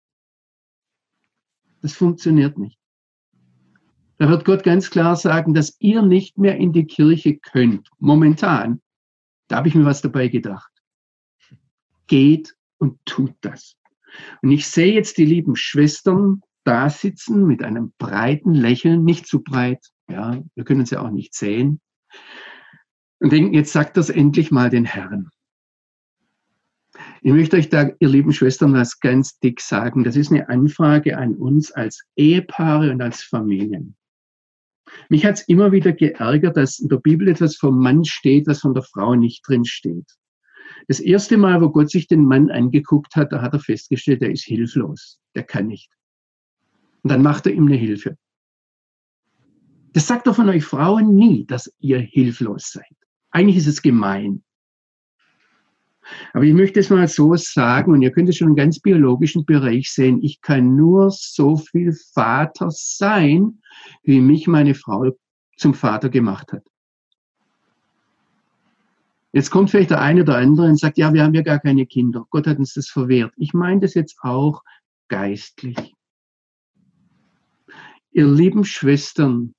das 1.81 1.93
funktioniert 1.93 2.57
nicht. 2.57 2.77
Da 4.17 4.29
wird 4.29 4.45
Gott 4.45 4.63
ganz 4.63 4.89
klar 4.89 5.15
sagen, 5.15 5.53
dass 5.53 5.77
ihr 5.79 6.01
nicht 6.01 6.37
mehr 6.37 6.57
in 6.57 6.73
die 6.73 6.85
Kirche 6.85 7.37
könnt. 7.37 7.89
Momentan, 7.99 8.81
da 9.47 9.57
habe 9.57 9.67
ich 9.67 9.75
mir 9.75 9.85
was 9.85 10.01
dabei 10.01 10.27
gedacht. 10.27 10.71
Geht 12.07 12.55
und 12.77 12.99
tut 13.05 13.33
das. 13.41 13.75
Und 14.41 14.51
ich 14.51 14.67
sehe 14.67 14.93
jetzt 14.93 15.17
die 15.17 15.25
lieben 15.25 15.55
Schwestern 15.55 16.41
da 16.63 16.89
sitzen 16.89 17.45
mit 17.45 17.63
einem 17.63 17.93
breiten 17.97 18.53
Lächeln, 18.53 19.05
nicht 19.05 19.25
zu 19.25 19.41
breit, 19.41 19.87
ja, 20.09 20.41
wir 20.55 20.63
können 20.63 20.85
sie 20.85 20.99
auch 20.99 21.11
nicht 21.11 21.33
sehen. 21.33 21.81
Und 23.19 23.31
denken, 23.31 23.53
jetzt 23.53 23.73
sagt 23.73 23.97
das 23.97 24.09
endlich 24.09 24.51
mal 24.51 24.69
den 24.69 24.85
Herrn. 24.85 25.29
Ich 27.21 27.31
möchte 27.31 27.57
euch 27.57 27.69
da, 27.69 27.89
ihr 27.99 28.09
lieben 28.09 28.33
Schwestern, 28.33 28.73
was 28.73 28.99
ganz 28.99 29.39
dick 29.39 29.59
sagen. 29.59 30.03
Das 30.03 30.15
ist 30.15 30.31
eine 30.31 30.49
Anfrage 30.49 31.17
an 31.17 31.35
uns 31.35 31.71
als 31.71 32.05
Ehepaare 32.15 32.91
und 32.91 33.01
als 33.01 33.23
Familien. 33.23 33.95
Mich 35.09 35.25
hat 35.25 35.35
es 35.35 35.47
immer 35.47 35.71
wieder 35.71 35.91
geärgert, 35.91 36.57
dass 36.57 36.79
in 36.79 36.89
der 36.89 36.97
Bibel 36.97 37.27
etwas 37.27 37.55
vom 37.57 37.79
Mann 37.79 38.05
steht, 38.05 38.47
was 38.47 38.61
von 38.61 38.73
der 38.73 38.83
Frau 38.83 39.15
nicht 39.15 39.47
drin 39.47 39.65
steht. 39.65 40.09
Das 40.87 40.99
erste 40.99 41.37
Mal, 41.37 41.61
wo 41.61 41.69
Gott 41.69 41.89
sich 41.89 42.07
den 42.07 42.25
Mann 42.25 42.49
angeguckt 42.49 43.15
hat, 43.15 43.31
da 43.31 43.41
hat 43.41 43.53
er 43.53 43.59
festgestellt, 43.59 44.21
er 44.21 44.31
ist 44.31 44.45
hilflos, 44.45 45.19
der 45.35 45.43
kann 45.43 45.67
nicht. 45.67 45.91
Und 47.03 47.11
dann 47.11 47.21
macht 47.21 47.45
er 47.45 47.53
ihm 47.53 47.67
eine 47.67 47.75
Hilfe. 47.75 48.17
Das 49.97 50.05
sagt 50.05 50.27
doch 50.27 50.35
von 50.35 50.47
euch 50.47 50.63
Frauen 50.63 51.15
nie, 51.15 51.43
dass 51.47 51.73
ihr 51.79 51.97
hilflos 51.97 52.69
seid. 52.71 52.95
Eigentlich 53.31 53.57
ist 53.57 53.65
es 53.65 53.81
gemein. 53.81 54.43
Aber 56.33 56.43
ich 56.43 56.53
möchte 56.53 56.79
es 56.79 56.91
mal 56.91 57.07
so 57.07 57.35
sagen, 57.35 57.93
und 57.93 58.03
ihr 58.03 58.11
könnt 58.11 58.29
es 58.29 58.37
schon 58.37 58.49
im 58.49 58.55
ganz 58.55 58.79
biologischen 58.79 59.43
Bereich 59.43 59.91
sehen, 59.91 60.21
ich 60.21 60.39
kann 60.41 60.75
nur 60.75 61.09
so 61.09 61.57
viel 61.57 61.93
Vater 62.13 62.67
sein, 62.69 63.59
wie 64.03 64.21
mich 64.21 64.45
meine 64.45 64.75
Frau 64.75 65.13
zum 65.57 65.73
Vater 65.73 66.09
gemacht 66.09 66.53
hat. 66.53 66.67
Jetzt 69.31 69.49
kommt 69.49 69.71
vielleicht 69.71 69.89
der 69.89 70.01
eine 70.01 70.21
oder 70.21 70.37
andere 70.37 70.67
und 70.67 70.79
sagt, 70.79 70.99
ja, 70.99 71.11
wir 71.11 71.23
haben 71.23 71.33
ja 71.33 71.41
gar 71.41 71.57
keine 71.57 71.87
Kinder. 71.87 72.27
Gott 72.29 72.45
hat 72.45 72.59
uns 72.59 72.75
das 72.75 72.87
verwehrt. 72.87 73.33
Ich 73.35 73.55
meine 73.55 73.79
das 73.79 73.95
jetzt 73.95 74.19
auch 74.21 74.61
geistlich. 75.07 75.95
Ihr 78.11 78.27
lieben 78.27 78.63
Schwestern, 78.63 79.55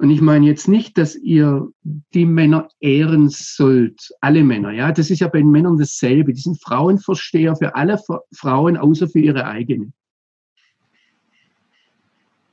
und 0.00 0.08
ich 0.08 0.22
meine 0.22 0.46
jetzt 0.46 0.66
nicht, 0.66 0.96
dass 0.96 1.14
ihr 1.14 1.68
die 1.82 2.24
Männer 2.24 2.68
ehren 2.80 3.28
sollt, 3.28 4.08
alle 4.22 4.42
Männer, 4.42 4.70
ja. 4.70 4.92
Das 4.92 5.10
ist 5.10 5.20
ja 5.20 5.28
bei 5.28 5.40
den 5.40 5.50
Männern 5.50 5.76
dasselbe. 5.76 6.32
Die 6.32 6.40
sind 6.40 6.62
Frauenversteher 6.62 7.54
für 7.54 7.74
alle 7.74 8.00
Frauen, 8.32 8.78
außer 8.78 9.10
für 9.10 9.18
ihre 9.18 9.44
eigene. 9.44 9.92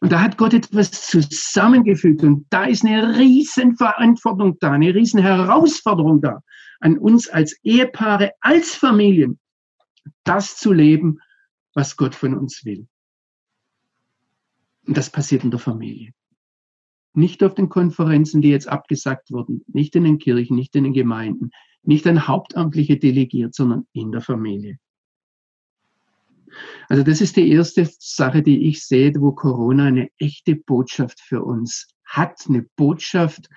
Und 0.01 0.11
da 0.11 0.21
hat 0.21 0.37
Gott 0.37 0.53
etwas 0.53 0.91
zusammengefügt 0.91 2.21
und 2.21 2.45
da 2.49 2.65
ist 2.65 2.83
eine 2.83 3.17
riesen 3.17 3.77
Verantwortung 3.77 4.57
da, 4.59 4.73
eine 4.73 4.93
riesen 4.93 5.21
Herausforderung 5.21 6.19
da, 6.19 6.43
an 6.81 6.97
uns 6.97 7.29
als 7.29 7.57
Ehepaare, 7.63 8.33
als 8.41 8.75
Familien, 8.75 9.39
das 10.25 10.57
zu 10.57 10.73
leben, 10.73 11.19
was 11.73 11.95
Gott 11.95 12.13
von 12.13 12.37
uns 12.37 12.65
will. 12.65 12.87
Und 14.85 14.97
das 14.97 15.09
passiert 15.09 15.45
in 15.45 15.51
der 15.51 15.61
Familie. 15.61 16.11
Nicht 17.17 17.43
auf 17.43 17.55
den 17.55 17.67
Konferenzen, 17.67 18.43
die 18.43 18.49
jetzt 18.49 18.69
abgesagt 18.69 19.31
wurden, 19.31 19.63
nicht 19.65 19.95
in 19.95 20.03
den 20.03 20.19
Kirchen, 20.19 20.55
nicht 20.55 20.75
in 20.75 20.83
den 20.83 20.93
Gemeinden, 20.93 21.49
nicht 21.81 22.05
ein 22.05 22.27
Hauptamtliche 22.27 22.97
delegiert, 22.97 23.55
sondern 23.55 23.87
in 23.91 24.11
der 24.11 24.21
Familie. 24.21 24.77
Also 26.89 27.01
das 27.01 27.19
ist 27.19 27.35
die 27.35 27.49
erste 27.49 27.89
Sache, 27.97 28.43
die 28.43 28.67
ich 28.67 28.85
sehe, 28.85 29.11
wo 29.17 29.31
Corona 29.31 29.85
eine 29.85 30.09
echte 30.19 30.55
Botschaft 30.55 31.19
für 31.19 31.43
uns 31.43 31.87
hat, 32.05 32.45
eine 32.47 32.67
Botschaft 32.75 33.49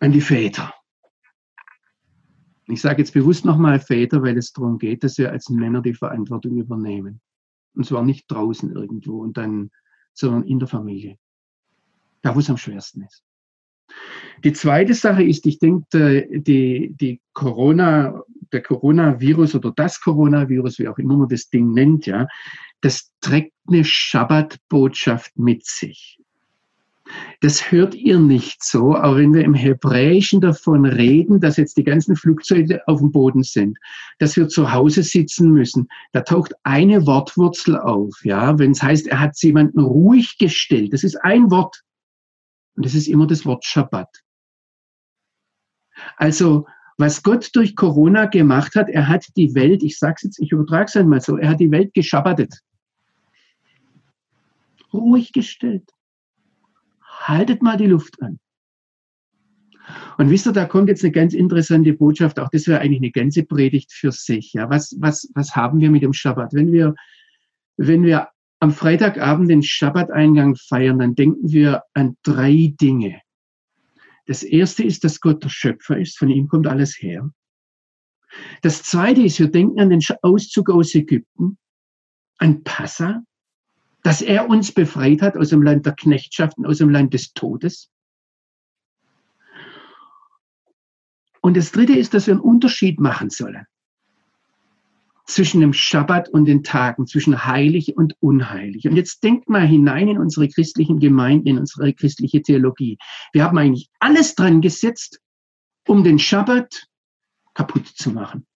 an 0.00 0.12
die 0.12 0.20
Väter. 0.20 0.74
Ich 2.66 2.82
sage 2.82 3.00
jetzt 3.00 3.14
bewusst 3.14 3.46
nochmal 3.46 3.80
Väter, 3.80 4.22
weil 4.22 4.36
es 4.36 4.52
darum 4.52 4.76
geht, 4.76 5.02
dass 5.02 5.16
wir 5.16 5.32
als 5.32 5.48
Männer 5.48 5.80
die 5.80 5.94
Verantwortung 5.94 6.58
übernehmen. 6.58 7.22
Und 7.74 7.86
zwar 7.86 8.02
nicht 8.02 8.30
draußen 8.30 8.70
irgendwo 8.70 9.22
und 9.22 9.38
dann, 9.38 9.70
sondern 10.12 10.42
in 10.42 10.58
der 10.58 10.68
Familie. 10.68 11.16
Da, 12.24 12.34
wo 12.34 12.38
es 12.38 12.48
am 12.48 12.56
schwersten 12.56 13.02
ist. 13.02 13.22
Die 14.42 14.54
zweite 14.54 14.94
Sache 14.94 15.22
ist, 15.22 15.44
ich 15.46 15.58
denke, 15.58 16.26
die, 16.32 16.94
die 16.98 17.20
Corona, 17.34 18.22
der 18.50 18.62
Coronavirus 18.62 19.56
oder 19.56 19.72
das 19.76 20.00
Coronavirus, 20.00 20.78
wie 20.78 20.88
auch 20.88 20.96
immer 20.96 21.18
man 21.18 21.28
das 21.28 21.50
Ding 21.50 21.72
nennt, 21.72 22.06
ja, 22.06 22.26
das 22.80 23.12
trägt 23.20 23.52
eine 23.68 23.84
Schabbatbotschaft 23.84 25.38
mit 25.38 25.66
sich. 25.66 26.18
Das 27.40 27.70
hört 27.70 27.94
ihr 27.94 28.18
nicht 28.18 28.64
so, 28.64 28.96
auch 28.96 29.16
wenn 29.16 29.34
wir 29.34 29.44
im 29.44 29.52
Hebräischen 29.52 30.40
davon 30.40 30.86
reden, 30.86 31.40
dass 31.40 31.58
jetzt 31.58 31.76
die 31.76 31.84
ganzen 31.84 32.16
Flugzeuge 32.16 32.80
auf 32.88 33.00
dem 33.00 33.12
Boden 33.12 33.42
sind, 33.42 33.76
dass 34.18 34.36
wir 34.38 34.48
zu 34.48 34.72
Hause 34.72 35.02
sitzen 35.02 35.50
müssen. 35.50 35.88
Da 36.12 36.22
taucht 36.22 36.54
eine 36.62 37.06
Wortwurzel 37.06 37.78
auf, 37.78 38.24
ja, 38.24 38.58
wenn 38.58 38.70
es 38.70 38.82
heißt, 38.82 39.08
er 39.08 39.20
hat 39.20 39.36
jemanden 39.42 39.80
ruhig 39.80 40.38
gestellt. 40.38 40.94
Das 40.94 41.04
ist 41.04 41.16
ein 41.16 41.50
Wort. 41.50 41.83
Und 42.76 42.84
das 42.84 42.94
ist 42.94 43.08
immer 43.08 43.26
das 43.26 43.44
Wort 43.46 43.64
Schabbat. 43.64 44.22
Also, 46.16 46.66
was 46.96 47.22
Gott 47.22 47.50
durch 47.54 47.76
Corona 47.76 48.26
gemacht 48.26 48.74
hat, 48.74 48.88
er 48.88 49.08
hat 49.08 49.26
die 49.36 49.54
Welt, 49.54 49.82
ich 49.82 49.98
sag's 49.98 50.22
jetzt, 50.22 50.38
ich 50.38 50.52
übertrage 50.52 50.86
es 50.86 50.96
einmal 50.96 51.20
so, 51.20 51.36
er 51.36 51.50
hat 51.50 51.60
die 51.60 51.70
Welt 51.70 51.94
geschabbatet. 51.94 52.60
Ruhig 54.92 55.32
gestellt 55.32 55.90
haltet 57.26 57.62
mal 57.62 57.76
die 57.76 57.86
Luft 57.86 58.20
an. 58.22 58.38
Und 60.16 60.30
wisst 60.30 60.46
ihr, 60.46 60.52
da 60.52 60.64
kommt 60.64 60.88
jetzt 60.88 61.04
eine 61.04 61.12
ganz 61.12 61.34
interessante 61.34 61.92
Botschaft, 61.92 62.38
auch 62.38 62.48
das 62.48 62.66
wäre 62.66 62.80
eigentlich 62.80 63.00
eine 63.00 63.10
ganze 63.10 63.44
Predigt 63.44 63.92
für 63.92 64.12
sich. 64.12 64.52
Ja, 64.54 64.70
was, 64.70 64.96
was, 64.98 65.30
was 65.34 65.54
haben 65.54 65.80
wir 65.80 65.90
mit 65.90 66.02
dem 66.02 66.14
Schabbat? 66.14 66.54
Wenn 66.54 66.72
wir, 66.72 66.94
wenn 67.76 68.02
wir 68.02 68.28
am 68.64 68.72
Freitagabend 68.72 69.50
den 69.50 69.62
Schabbateingang 69.62 70.56
feiern, 70.56 70.98
dann 70.98 71.14
denken 71.14 71.52
wir 71.52 71.82
an 71.92 72.16
drei 72.22 72.72
Dinge. 72.80 73.20
Das 74.24 74.42
erste 74.42 74.82
ist, 74.82 75.04
dass 75.04 75.20
Gott 75.20 75.44
der 75.44 75.50
Schöpfer 75.50 75.98
ist, 75.98 76.16
von 76.16 76.30
ihm 76.30 76.48
kommt 76.48 76.66
alles 76.66 76.96
her. 76.98 77.30
Das 78.62 78.82
zweite 78.82 79.20
ist, 79.20 79.38
wir 79.38 79.48
denken 79.48 79.78
an 79.80 79.90
den 79.90 80.00
Auszug 80.22 80.70
aus 80.70 80.94
Ägypten, 80.94 81.58
an 82.38 82.64
Passa, 82.64 83.22
dass 84.02 84.22
er 84.22 84.48
uns 84.48 84.72
befreit 84.72 85.20
hat 85.20 85.36
aus 85.36 85.50
dem 85.50 85.60
Land 85.60 85.84
der 85.84 85.92
Knechtschaften, 85.92 86.64
aus 86.64 86.78
dem 86.78 86.88
Land 86.88 87.12
des 87.12 87.34
Todes. 87.34 87.90
Und 91.42 91.58
das 91.58 91.70
Dritte 91.70 91.98
ist, 91.98 92.14
dass 92.14 92.28
wir 92.28 92.32
einen 92.32 92.40
Unterschied 92.40 92.98
machen 92.98 93.28
sollen 93.28 93.66
zwischen 95.26 95.60
dem 95.60 95.72
Schabbat 95.72 96.28
und 96.28 96.44
den 96.44 96.62
Tagen, 96.62 97.06
zwischen 97.06 97.46
heilig 97.46 97.96
und 97.96 98.14
unheilig. 98.20 98.86
Und 98.86 98.96
jetzt 98.96 99.24
denkt 99.24 99.48
mal 99.48 99.66
hinein 99.66 100.08
in 100.08 100.18
unsere 100.18 100.48
christlichen 100.48 101.00
Gemeinden, 101.00 101.48
in 101.48 101.58
unsere 101.58 101.92
christliche 101.94 102.42
Theologie. 102.42 102.98
Wir 103.32 103.44
haben 103.44 103.56
eigentlich 103.56 103.88
alles 104.00 104.34
dran 104.34 104.60
gesetzt, 104.60 105.20
um 105.88 106.04
den 106.04 106.18
Schabbat 106.18 106.88
kaputt 107.54 107.86
zu 107.86 108.10
machen 108.10 108.46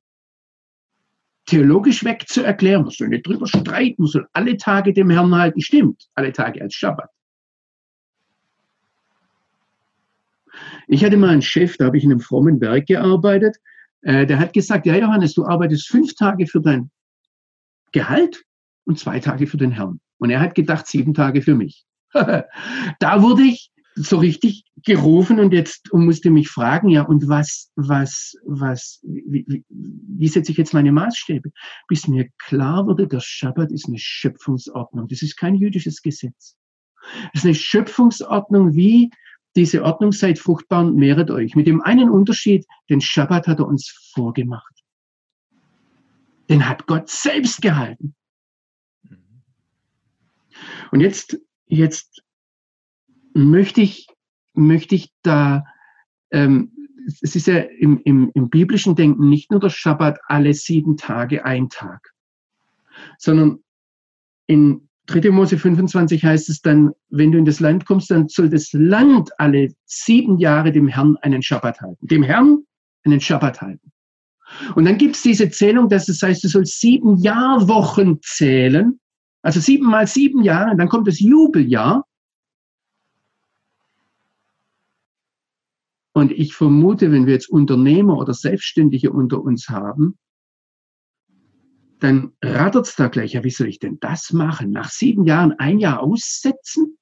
theologisch 1.48 2.04
wegzuerklären. 2.04 2.82
Man 2.82 2.90
soll 2.90 3.08
nicht 3.08 3.26
drüber 3.26 3.46
streiten, 3.46 4.02
man 4.02 4.10
soll 4.10 4.28
alle 4.32 4.56
Tage 4.56 4.92
dem 4.92 5.10
Herrn 5.10 5.34
halten. 5.34 5.60
Stimmt, 5.60 6.06
alle 6.14 6.32
Tage 6.32 6.60
als 6.60 6.74
Schabbat. 6.74 7.10
Ich 10.86 11.04
hatte 11.04 11.16
mal 11.16 11.30
einen 11.30 11.42
Chef, 11.42 11.76
da 11.76 11.86
habe 11.86 11.96
ich 11.96 12.04
in 12.04 12.10
einem 12.10 12.20
frommen 12.20 12.60
Werk 12.60 12.86
gearbeitet, 12.86 13.58
äh, 14.02 14.26
der 14.26 14.38
hat 14.38 14.52
gesagt, 14.52 14.86
ja 14.86 14.96
Johannes, 14.96 15.34
du 15.34 15.44
arbeitest 15.44 15.88
fünf 15.88 16.14
Tage 16.14 16.46
für 16.46 16.60
dein 16.60 16.90
Gehalt 17.92 18.44
und 18.84 18.98
zwei 18.98 19.20
Tage 19.20 19.46
für 19.46 19.56
den 19.56 19.72
Herrn. 19.72 20.00
Und 20.18 20.30
er 20.30 20.40
hat 20.40 20.54
gedacht, 20.54 20.86
sieben 20.86 21.14
Tage 21.14 21.42
für 21.42 21.54
mich. 21.54 21.84
da 22.12 23.22
wurde 23.22 23.42
ich 23.42 23.70
so 23.94 24.18
richtig 24.18 24.64
gerufen 24.84 25.40
und 25.40 25.52
jetzt 25.52 25.90
und 25.90 26.04
musste 26.04 26.30
mich 26.30 26.48
fragen, 26.48 26.88
ja, 26.88 27.02
und 27.02 27.28
was, 27.28 27.70
was, 27.74 28.34
was, 28.44 29.00
wie, 29.02 29.44
wie, 29.48 29.64
wie 29.68 30.28
setze 30.28 30.52
ich 30.52 30.58
jetzt 30.58 30.72
meine 30.72 30.92
Maßstäbe? 30.92 31.50
Bis 31.88 32.06
mir 32.06 32.28
klar 32.38 32.86
wurde, 32.86 33.08
der 33.08 33.20
Schabbat 33.20 33.72
ist 33.72 33.88
eine 33.88 33.98
Schöpfungsordnung. 33.98 35.08
Das 35.08 35.22
ist 35.22 35.36
kein 35.36 35.56
jüdisches 35.56 36.00
Gesetz. 36.02 36.56
Das 37.32 37.42
ist 37.42 37.44
eine 37.44 37.54
Schöpfungsordnung, 37.54 38.74
wie 38.74 39.10
diese 39.58 39.82
Ordnung 39.82 40.12
seid 40.12 40.38
fruchtbar 40.38 40.86
und 40.86 40.96
mehret 40.96 41.32
euch. 41.32 41.56
Mit 41.56 41.66
dem 41.66 41.80
einen 41.80 42.10
Unterschied, 42.10 42.64
den 42.88 43.00
Schabbat 43.00 43.48
hat 43.48 43.58
er 43.58 43.66
uns 43.66 43.90
vorgemacht. 44.14 44.84
Den 46.48 46.68
hat 46.68 46.86
Gott 46.86 47.08
selbst 47.08 47.60
gehalten. 47.60 48.14
Und 50.92 51.00
jetzt, 51.00 51.40
jetzt 51.66 52.22
möchte 53.34 53.80
ich, 53.80 54.06
möchte 54.54 54.94
ich 54.94 55.12
da, 55.22 55.64
ähm, 56.30 56.72
es 57.20 57.34
ist 57.34 57.48
ja 57.48 57.58
im, 57.58 58.00
im, 58.04 58.30
im 58.34 58.50
biblischen 58.50 58.94
Denken 58.94 59.28
nicht 59.28 59.50
nur 59.50 59.58
der 59.58 59.70
Schabbat 59.70 60.20
alle 60.26 60.54
sieben 60.54 60.96
Tage 60.96 61.44
ein 61.44 61.68
Tag, 61.68 62.14
sondern 63.18 63.64
in 64.46 64.87
3. 65.08 65.30
Mose 65.30 65.58
25 65.58 66.22
heißt 66.24 66.50
es 66.50 66.60
dann, 66.60 66.92
wenn 67.08 67.32
du 67.32 67.38
in 67.38 67.44
das 67.44 67.60
Land 67.60 67.86
kommst, 67.86 68.10
dann 68.10 68.28
soll 68.28 68.50
das 68.50 68.72
Land 68.72 69.30
alle 69.38 69.74
sieben 69.86 70.38
Jahre 70.38 70.70
dem 70.70 70.86
Herrn 70.86 71.16
einen 71.22 71.42
Schabbat 71.42 71.80
halten. 71.80 72.06
Dem 72.06 72.22
Herrn 72.22 72.64
einen 73.04 73.20
Schabbat 73.20 73.60
halten. 73.60 73.90
Und 74.74 74.84
dann 74.84 74.98
gibt 74.98 75.16
es 75.16 75.22
diese 75.22 75.50
Zählung, 75.50 75.88
dass 75.88 76.08
es 76.08 76.22
heißt, 76.22 76.44
du 76.44 76.48
sollst 76.48 76.80
sieben 76.80 77.16
Jahrwochen 77.16 78.20
zählen. 78.22 79.00
Also 79.42 79.60
sieben 79.60 79.86
mal 79.86 80.06
sieben 80.06 80.42
Jahre, 80.42 80.76
dann 80.76 80.88
kommt 80.88 81.08
das 81.08 81.20
Jubeljahr. 81.20 82.04
Und 86.12 86.32
ich 86.32 86.54
vermute, 86.54 87.12
wenn 87.12 87.26
wir 87.26 87.34
jetzt 87.34 87.48
Unternehmer 87.48 88.18
oder 88.18 88.34
Selbstständige 88.34 89.10
unter 89.10 89.40
uns 89.40 89.68
haben, 89.68 90.18
dann 92.00 92.32
rattert 92.42 92.86
es 92.86 92.96
da 92.96 93.08
gleich, 93.08 93.32
ja, 93.32 93.44
wie 93.44 93.50
soll 93.50 93.68
ich 93.68 93.78
denn 93.78 93.98
das 94.00 94.32
machen? 94.32 94.70
Nach 94.70 94.90
sieben 94.90 95.24
Jahren 95.24 95.52
ein 95.58 95.78
Jahr 95.78 96.00
aussetzen? 96.00 96.98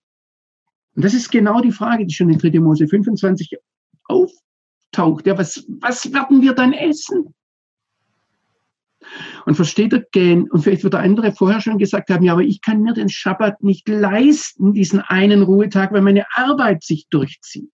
Und 0.95 1.05
das 1.05 1.15
ist 1.15 1.31
genau 1.31 1.61
die 1.61 1.73
Frage, 1.73 2.07
die 2.07 2.15
schon 2.15 2.31
in 2.31 2.39
3. 2.39 2.59
Mose 2.61 2.89
25 2.89 3.59
auftaucht. 4.05 5.27
Ja, 5.27 5.37
was, 5.37 5.65
was 5.69 6.13
werden 6.13 6.41
wir 6.41 6.55
dann 6.55 6.73
essen? 6.73 7.35
Und 9.45 9.55
versteht 9.55 9.93
er 9.93 10.01
gern, 10.11 10.51
und 10.51 10.63
vielleicht 10.63 10.83
wird 10.83 10.95
der 10.95 11.01
andere 11.01 11.33
vorher 11.33 11.61
schon 11.61 11.79
gesagt 11.79 12.11
haben, 12.11 12.25
ja, 12.25 12.33
aber 12.33 12.43
ich 12.43 12.61
kann 12.61 12.83
mir 12.83 12.95
den 12.95 13.09
Schabbat 13.09 13.63
nicht 13.63 13.89
leisten, 13.89 14.73
diesen 14.73 15.01
einen 15.01 15.43
Ruhetag, 15.43 15.93
weil 15.93 16.03
meine 16.03 16.25
Arbeit 16.35 16.83
sich 16.83 17.07
durchzieht. 17.09 17.71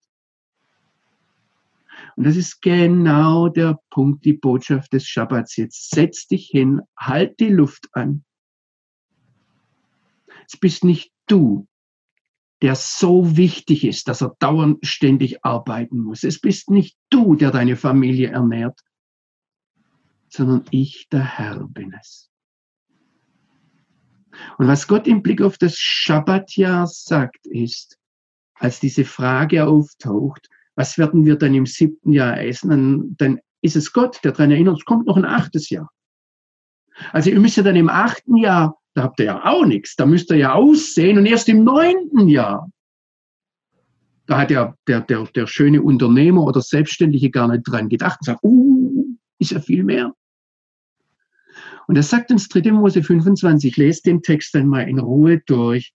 Und 2.15 2.25
das 2.25 2.35
ist 2.35 2.61
genau 2.61 3.49
der 3.49 3.79
Punkt, 3.89 4.25
die 4.25 4.33
Botschaft 4.33 4.93
des 4.93 5.07
Schabbats. 5.07 5.55
Jetzt 5.57 5.89
setz 5.91 6.27
dich 6.27 6.47
hin, 6.47 6.81
halt 6.97 7.39
die 7.39 7.49
Luft 7.49 7.89
an. 7.93 8.23
Es 10.45 10.57
bist 10.57 10.83
nicht 10.83 11.11
du, 11.27 11.67
der 12.61 12.75
so 12.75 13.35
wichtig 13.35 13.83
ist, 13.83 14.07
dass 14.07 14.21
er 14.21 14.35
dauernd 14.39 14.85
ständig 14.85 15.43
arbeiten 15.43 15.99
muss. 15.99 16.23
Es 16.23 16.39
bist 16.39 16.69
nicht 16.69 16.97
du, 17.09 17.35
der 17.35 17.51
deine 17.51 17.75
Familie 17.75 18.29
ernährt, 18.29 18.79
sondern 20.29 20.65
ich, 20.71 21.07
der 21.09 21.23
Herr, 21.23 21.67
bin 21.67 21.93
es. 21.99 22.29
Und 24.57 24.67
was 24.67 24.87
Gott 24.87 25.07
im 25.07 25.21
Blick 25.21 25.41
auf 25.41 25.57
das 25.57 25.77
Schabbatjahr 25.77 26.87
sagt, 26.87 27.45
ist, 27.47 27.99
als 28.55 28.79
diese 28.79 29.05
Frage 29.05 29.67
auftaucht, 29.67 30.49
was 30.75 30.97
werden 30.97 31.25
wir 31.25 31.35
dann 31.35 31.53
im 31.53 31.65
siebten 31.65 32.11
Jahr 32.11 32.41
essen? 32.41 33.15
Dann, 33.17 33.39
ist 33.63 33.77
es 33.77 33.93
Gott, 33.93 34.19
der 34.23 34.33
daran 34.33 34.51
erinnert, 34.51 34.77
es 34.77 34.85
kommt 34.85 35.07
noch 35.07 35.17
ein 35.17 35.25
achtes 35.25 35.69
Jahr. 35.69 35.89
Also 37.11 37.29
ihr 37.29 37.39
müsst 37.39 37.57
ja 37.57 37.63
dann 37.63 37.77
im 37.77 37.89
achten 37.89 38.37
Jahr, 38.37 38.77
da 38.93 39.03
habt 39.03 39.19
ihr 39.19 39.25
ja 39.25 39.45
auch 39.45 39.65
nichts, 39.65 39.95
da 39.95 40.05
müsst 40.05 40.29
ihr 40.29 40.37
ja 40.37 40.53
aussehen 40.53 41.17
und 41.17 41.25
erst 41.25 41.49
im 41.49 41.63
neunten 41.63 42.27
Jahr. 42.27 42.69
Da 44.25 44.37
hat 44.37 44.51
ja 44.51 44.75
der, 44.87 45.01
der, 45.01 45.23
der 45.23 45.47
schöne 45.47 45.81
Unternehmer 45.81 46.43
oder 46.43 46.61
Selbstständige 46.61 47.31
gar 47.31 47.47
nicht 47.47 47.63
dran 47.63 47.89
gedacht 47.89 48.19
und 48.21 48.25
sagt, 48.25 48.43
uh, 48.43 49.05
ist 49.39 49.51
ja 49.51 49.59
viel 49.59 49.83
mehr. 49.83 50.13
Und 51.87 51.95
er 51.95 52.03
sagt 52.03 52.31
uns 52.31 52.47
3. 52.49 52.71
Mose 52.71 53.03
25, 53.03 53.75
lest 53.77 54.05
den 54.05 54.21
Text 54.21 54.55
dann 54.55 54.67
mal 54.67 54.87
in 54.87 54.99
Ruhe 54.99 55.41
durch. 55.45 55.93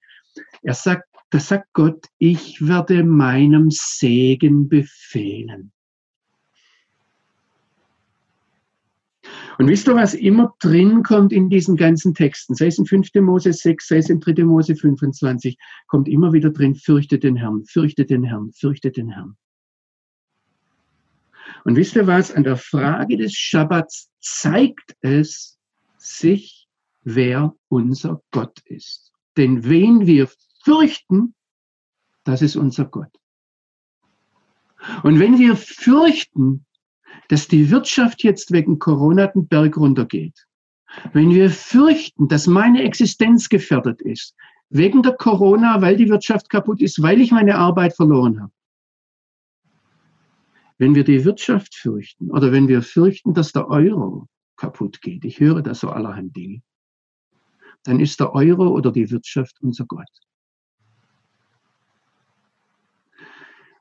Er 0.62 0.74
sagt, 0.74 1.07
da 1.30 1.40
sagt 1.40 1.72
Gott, 1.72 2.06
ich 2.18 2.66
werde 2.66 3.04
meinem 3.04 3.70
Segen 3.70 4.68
befehlen. 4.68 5.72
Und 9.58 9.66
wisst 9.66 9.88
ihr, 9.88 9.96
was 9.96 10.14
immer 10.14 10.54
drin 10.60 11.02
kommt 11.02 11.32
in 11.32 11.50
diesen 11.50 11.76
ganzen 11.76 12.14
Texten, 12.14 12.54
sei 12.54 12.68
es 12.68 12.78
in 12.78 12.86
5. 12.86 13.12
Mose 13.16 13.52
6, 13.52 13.88
sei 13.88 13.96
es 13.96 14.08
in 14.08 14.20
3. 14.20 14.44
Mose 14.44 14.76
25, 14.76 15.58
kommt 15.88 16.08
immer 16.08 16.32
wieder 16.32 16.50
drin, 16.50 16.76
fürchte 16.76 17.18
den 17.18 17.36
Herrn, 17.36 17.64
fürchte 17.64 18.06
den 18.06 18.22
Herrn, 18.22 18.52
fürchte 18.52 18.92
den 18.92 19.10
Herrn. 19.10 19.36
Und 21.64 21.76
wisst 21.76 21.96
ihr 21.96 22.06
was, 22.06 22.30
an 22.32 22.44
der 22.44 22.56
Frage 22.56 23.16
des 23.16 23.34
Schabbats 23.34 24.10
zeigt 24.20 24.96
es 25.00 25.58
sich, 25.96 26.68
wer 27.02 27.54
unser 27.68 28.22
Gott 28.30 28.60
ist. 28.66 29.12
Denn 29.36 29.64
wen 29.64 30.06
wir 30.06 30.28
fürchten, 30.62 31.34
das 32.24 32.42
ist 32.42 32.56
unser 32.56 32.84
Gott. 32.84 33.10
Und 35.02 35.18
wenn 35.18 35.38
wir 35.38 35.56
fürchten, 35.56 36.64
dass 37.28 37.48
die 37.48 37.70
Wirtschaft 37.70 38.22
jetzt 38.22 38.52
wegen 38.52 38.78
Corona 38.78 39.26
den 39.26 39.48
Berg 39.48 39.76
runtergeht, 39.76 40.46
wenn 41.12 41.30
wir 41.30 41.50
fürchten, 41.50 42.28
dass 42.28 42.46
meine 42.46 42.82
Existenz 42.82 43.48
gefährdet 43.48 44.00
ist, 44.02 44.34
wegen 44.70 45.02
der 45.02 45.12
Corona, 45.12 45.80
weil 45.80 45.96
die 45.96 46.08
Wirtschaft 46.08 46.50
kaputt 46.50 46.80
ist, 46.80 47.02
weil 47.02 47.20
ich 47.20 47.30
meine 47.30 47.56
Arbeit 47.56 47.94
verloren 47.94 48.40
habe, 48.40 48.52
wenn 50.78 50.94
wir 50.94 51.04
die 51.04 51.24
Wirtschaft 51.24 51.74
fürchten 51.74 52.30
oder 52.30 52.52
wenn 52.52 52.68
wir 52.68 52.82
fürchten, 52.82 53.34
dass 53.34 53.52
der 53.52 53.68
Euro 53.68 54.28
kaputt 54.56 55.00
geht, 55.00 55.24
ich 55.24 55.40
höre 55.40 55.62
da 55.62 55.74
so 55.74 55.88
allerhand 55.88 56.36
Dinge, 56.36 56.62
dann 57.84 58.00
ist 58.00 58.20
der 58.20 58.32
Euro 58.32 58.68
oder 58.68 58.92
die 58.92 59.10
Wirtschaft 59.10 59.56
unser 59.60 59.86
Gott. 59.86 60.08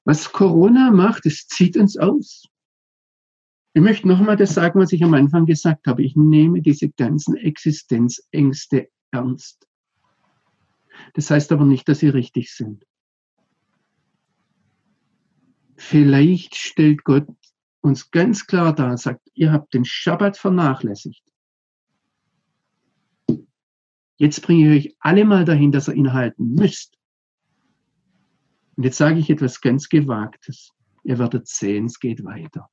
Was 0.07 0.31
Corona 0.31 0.89
macht, 0.89 1.25
es 1.25 1.47
zieht 1.47 1.75
uns 1.75 1.97
aus. 1.97 2.45
Ich 3.73 3.81
möchte 3.81 4.07
nochmal 4.07 4.37
das 4.37 4.53
sagen, 4.53 4.79
was 4.79 4.93
ich 4.93 5.03
am 5.03 5.13
Anfang 5.13 5.45
gesagt 5.45 5.85
habe. 5.85 6.01
Ich 6.01 6.15
nehme 6.15 6.61
diese 6.61 6.87
ganzen 6.87 7.35
Existenzängste 7.35 8.87
ernst. 9.11 9.67
Das 11.13 11.29
heißt 11.29 11.51
aber 11.51 11.65
nicht, 11.65 11.89
dass 11.89 11.99
sie 11.99 12.07
richtig 12.07 12.53
sind. 12.53 12.85
Vielleicht 15.75 16.55
stellt 16.55 17.03
Gott 17.03 17.27
uns 17.81 18.09
ganz 18.09 18.47
klar 18.47 18.73
dar, 18.73 18.97
sagt, 18.97 19.27
ihr 19.33 19.51
habt 19.51 19.73
den 19.73 19.83
Schabbat 19.83 20.37
vernachlässigt. 20.37 21.21
Jetzt 24.15 24.41
bringe 24.41 24.73
ich 24.73 24.85
euch 24.85 24.95
alle 25.01 25.25
mal 25.25 25.43
dahin, 25.43 25.73
dass 25.73 25.89
ihr 25.89 25.95
ihn 25.95 26.13
halten 26.13 26.53
müsst. 26.53 26.96
Und 28.77 28.83
jetzt 28.83 28.97
sage 28.97 29.19
ich 29.19 29.29
etwas 29.29 29.59
ganz 29.59 29.89
Gewagtes. 29.89 30.71
Ihr 31.03 31.17
werdet 31.17 31.47
sehen, 31.47 31.85
es 31.85 31.99
geht 31.99 32.23
weiter. 32.23 32.69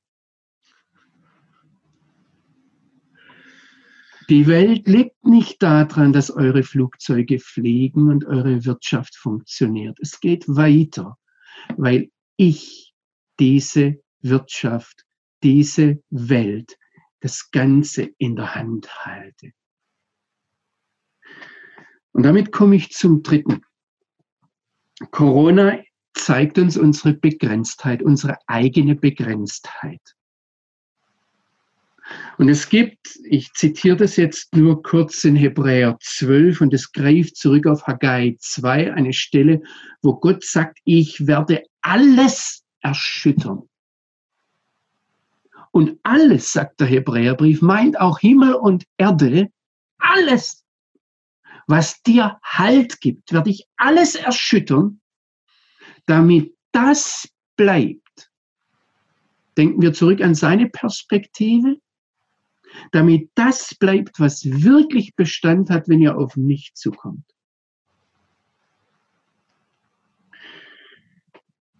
Die 4.29 4.47
Welt 4.47 4.87
liegt 4.87 5.23
nicht 5.23 5.61
daran, 5.61 6.11
dass 6.11 6.31
eure 6.31 6.63
Flugzeuge 6.63 7.39
fliegen 7.39 8.09
und 8.09 8.25
eure 8.25 8.65
Wirtschaft 8.65 9.15
funktioniert. 9.15 9.99
Es 9.99 10.19
geht 10.19 10.47
weiter, 10.47 11.17
weil 11.77 12.11
ich 12.35 12.93
diese 13.39 13.99
Wirtschaft, 14.21 15.05
diese 15.43 16.01
Welt, 16.09 16.77
das 17.19 17.51
Ganze 17.51 18.09
in 18.17 18.35
der 18.35 18.55
Hand 18.55 19.05
halte. 19.05 19.51
Und 22.11 22.23
damit 22.23 22.51
komme 22.51 22.75
ich 22.75 22.91
zum 22.91 23.21
dritten. 23.23 23.61
Corona 25.11 25.79
zeigt 26.15 26.57
uns 26.57 26.77
unsere 26.77 27.13
Begrenztheit, 27.13 28.01
unsere 28.01 28.37
eigene 28.47 28.95
Begrenztheit. 28.95 30.01
Und 32.37 32.49
es 32.49 32.69
gibt, 32.69 33.19
ich 33.23 33.51
zitiere 33.53 33.97
das 33.97 34.15
jetzt 34.15 34.55
nur 34.55 34.83
kurz 34.83 35.23
in 35.23 35.35
Hebräer 35.35 35.97
12 35.99 36.61
und 36.61 36.73
es 36.73 36.91
greift 36.91 37.35
zurück 37.35 37.65
auf 37.65 37.87
Haggai 37.87 38.35
2, 38.39 38.93
eine 38.93 39.13
Stelle, 39.13 39.61
wo 40.01 40.15
Gott 40.15 40.43
sagt, 40.43 40.79
ich 40.83 41.25
werde 41.27 41.63
alles 41.81 42.63
erschüttern. 42.81 43.63
Und 45.71 45.99
alles, 46.03 46.53
sagt 46.53 46.79
der 46.79 46.87
Hebräerbrief, 46.87 47.61
meint 47.61 47.99
auch 47.99 48.19
Himmel 48.19 48.53
und 48.53 48.85
Erde, 48.97 49.49
alles, 49.97 50.63
was 51.67 52.01
dir 52.03 52.39
Halt 52.43 53.01
gibt, 53.01 53.33
werde 53.33 53.49
ich 53.49 53.65
alles 53.75 54.15
erschüttern, 54.15 55.01
damit 56.05 56.55
das 56.71 57.27
bleibt. 57.55 58.31
Denken 59.57 59.81
wir 59.81 59.93
zurück 59.93 60.21
an 60.21 60.35
seine 60.35 60.67
Perspektive 60.69 61.77
damit 62.91 63.29
das 63.35 63.75
bleibt, 63.75 64.19
was 64.19 64.45
wirklich 64.45 65.15
Bestand 65.15 65.69
hat, 65.69 65.87
wenn 65.87 66.01
ihr 66.01 66.17
auf 66.17 66.35
mich 66.35 66.73
zukommt. 66.73 67.23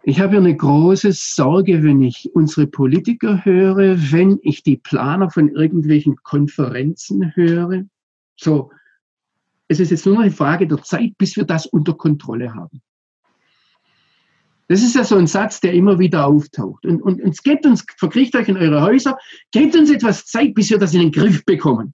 Ich 0.07 0.19
habe 0.19 0.37
eine 0.37 0.55
große 0.55 1.13
Sorge, 1.13 1.81
wenn 1.81 2.03
ich 2.03 2.29
unsere 2.35 2.67
Politiker 2.67 3.43
höre, 3.43 3.97
wenn 4.11 4.37
ich 4.43 4.61
die 4.61 4.77
Planer 4.77 5.31
von 5.31 5.49
irgendwelchen 5.49 6.15
Konferenzen 6.17 7.35
höre. 7.35 7.85
So, 8.35 8.71
es 9.67 9.79
ist 9.79 9.89
jetzt 9.89 10.05
nur 10.05 10.19
eine 10.19 10.29
Frage 10.29 10.67
der 10.67 10.83
Zeit, 10.83 11.17
bis 11.17 11.35
wir 11.35 11.43
das 11.43 11.65
unter 11.65 11.95
Kontrolle 11.95 12.53
haben. 12.53 12.83
Das 14.67 14.81
ist 14.81 14.95
ja 14.95 15.03
so 15.03 15.15
ein 15.15 15.27
Satz, 15.27 15.59
der 15.59 15.73
immer 15.73 15.99
wieder 15.99 16.25
auftaucht. 16.25 16.85
Und, 16.85 17.01
und, 17.01 17.21
und 17.21 17.29
es 17.29 17.65
uns, 17.65 17.85
verkriecht 17.97 18.35
euch 18.35 18.47
in 18.47 18.57
eure 18.57 18.81
Häuser, 18.81 19.17
gebt 19.51 19.75
uns 19.75 19.91
etwas 19.91 20.25
Zeit, 20.25 20.55
bis 20.55 20.71
wir 20.71 20.79
das 20.79 20.93
in 20.93 21.01
den 21.01 21.11
Griff 21.11 21.45
bekommen. 21.45 21.93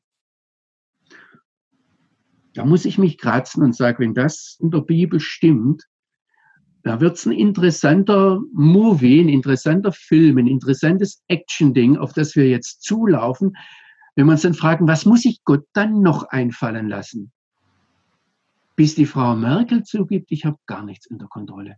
Da 2.54 2.66
muss 2.66 2.86
ich 2.86 2.98
mich 2.98 3.18
kratzen 3.18 3.64
und 3.64 3.76
sagen, 3.76 4.00
wenn 4.00 4.14
das 4.14 4.58
in 4.60 4.72
der 4.72 4.82
Bibel 4.82 5.20
stimmt, 5.20 5.84
da 6.84 7.00
wird 7.00 7.18
es 7.18 7.26
ein 7.26 7.34
interessanter 7.34 8.42
Movie, 8.54 9.22
ein 9.22 9.30
interessanter 9.30 9.92
Film, 9.92 10.38
ein 10.38 10.48
interessantes 10.48 11.22
Action-Ding, 11.28 11.98
auf 11.98 12.14
das 12.14 12.36
wir 12.36 12.50
jetzt 12.50 12.82
zulaufen, 12.84 13.56
wenn 14.16 14.26
wir 14.26 14.34
uns 14.34 14.42
dann 14.42 14.54
fragen, 14.54 14.88
was 14.88 15.06
muss 15.06 15.26
ich 15.26 15.44
Gott 15.44 15.66
dann 15.74 16.02
noch 16.02 16.24
einfallen 16.30 16.90
lassen? 16.90 17.32
Bis 18.76 18.96
die 18.96 19.06
Frau 19.06 19.36
Merkel 19.36 19.84
zugibt, 19.84 20.32
ich 20.32 20.46
habe 20.46 20.58
gar 20.66 20.84
nichts 20.84 21.08
unter 21.08 21.28
Kontrolle 21.28 21.78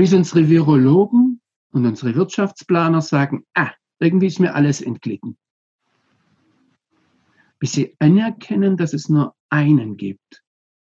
bis 0.00 0.14
unsere 0.14 0.48
Virologen 0.48 1.42
und 1.72 1.84
unsere 1.84 2.14
Wirtschaftsplaner 2.14 3.02
sagen, 3.02 3.44
ah, 3.52 3.70
irgendwie 3.98 4.28
ist 4.28 4.40
mir 4.40 4.54
alles 4.54 4.80
entglitten. 4.80 5.36
Bis 7.58 7.72
sie 7.72 7.96
anerkennen, 7.98 8.78
dass 8.78 8.94
es 8.94 9.10
nur 9.10 9.34
einen 9.50 9.98
gibt, 9.98 10.42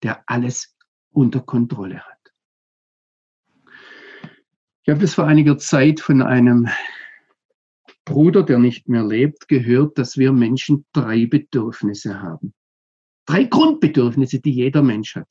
der 0.01 0.23
alles 0.25 0.75
unter 1.11 1.41
Kontrolle 1.41 1.99
hat. 1.99 2.33
Ich 4.81 4.89
habe 4.89 5.01
das 5.01 5.13
vor 5.13 5.27
einiger 5.27 5.59
Zeit 5.59 5.99
von 5.99 6.23
einem 6.23 6.67
Bruder, 8.05 8.41
der 8.41 8.57
nicht 8.57 8.89
mehr 8.89 9.05
lebt, 9.05 9.47
gehört, 9.47 9.99
dass 9.99 10.17
wir 10.17 10.31
Menschen 10.31 10.83
drei 10.93 11.27
Bedürfnisse 11.27 12.23
haben. 12.23 12.55
Drei 13.27 13.43
Grundbedürfnisse, 13.43 14.39
die 14.39 14.55
jeder 14.55 14.81
Mensch 14.81 15.15
hat. 15.15 15.29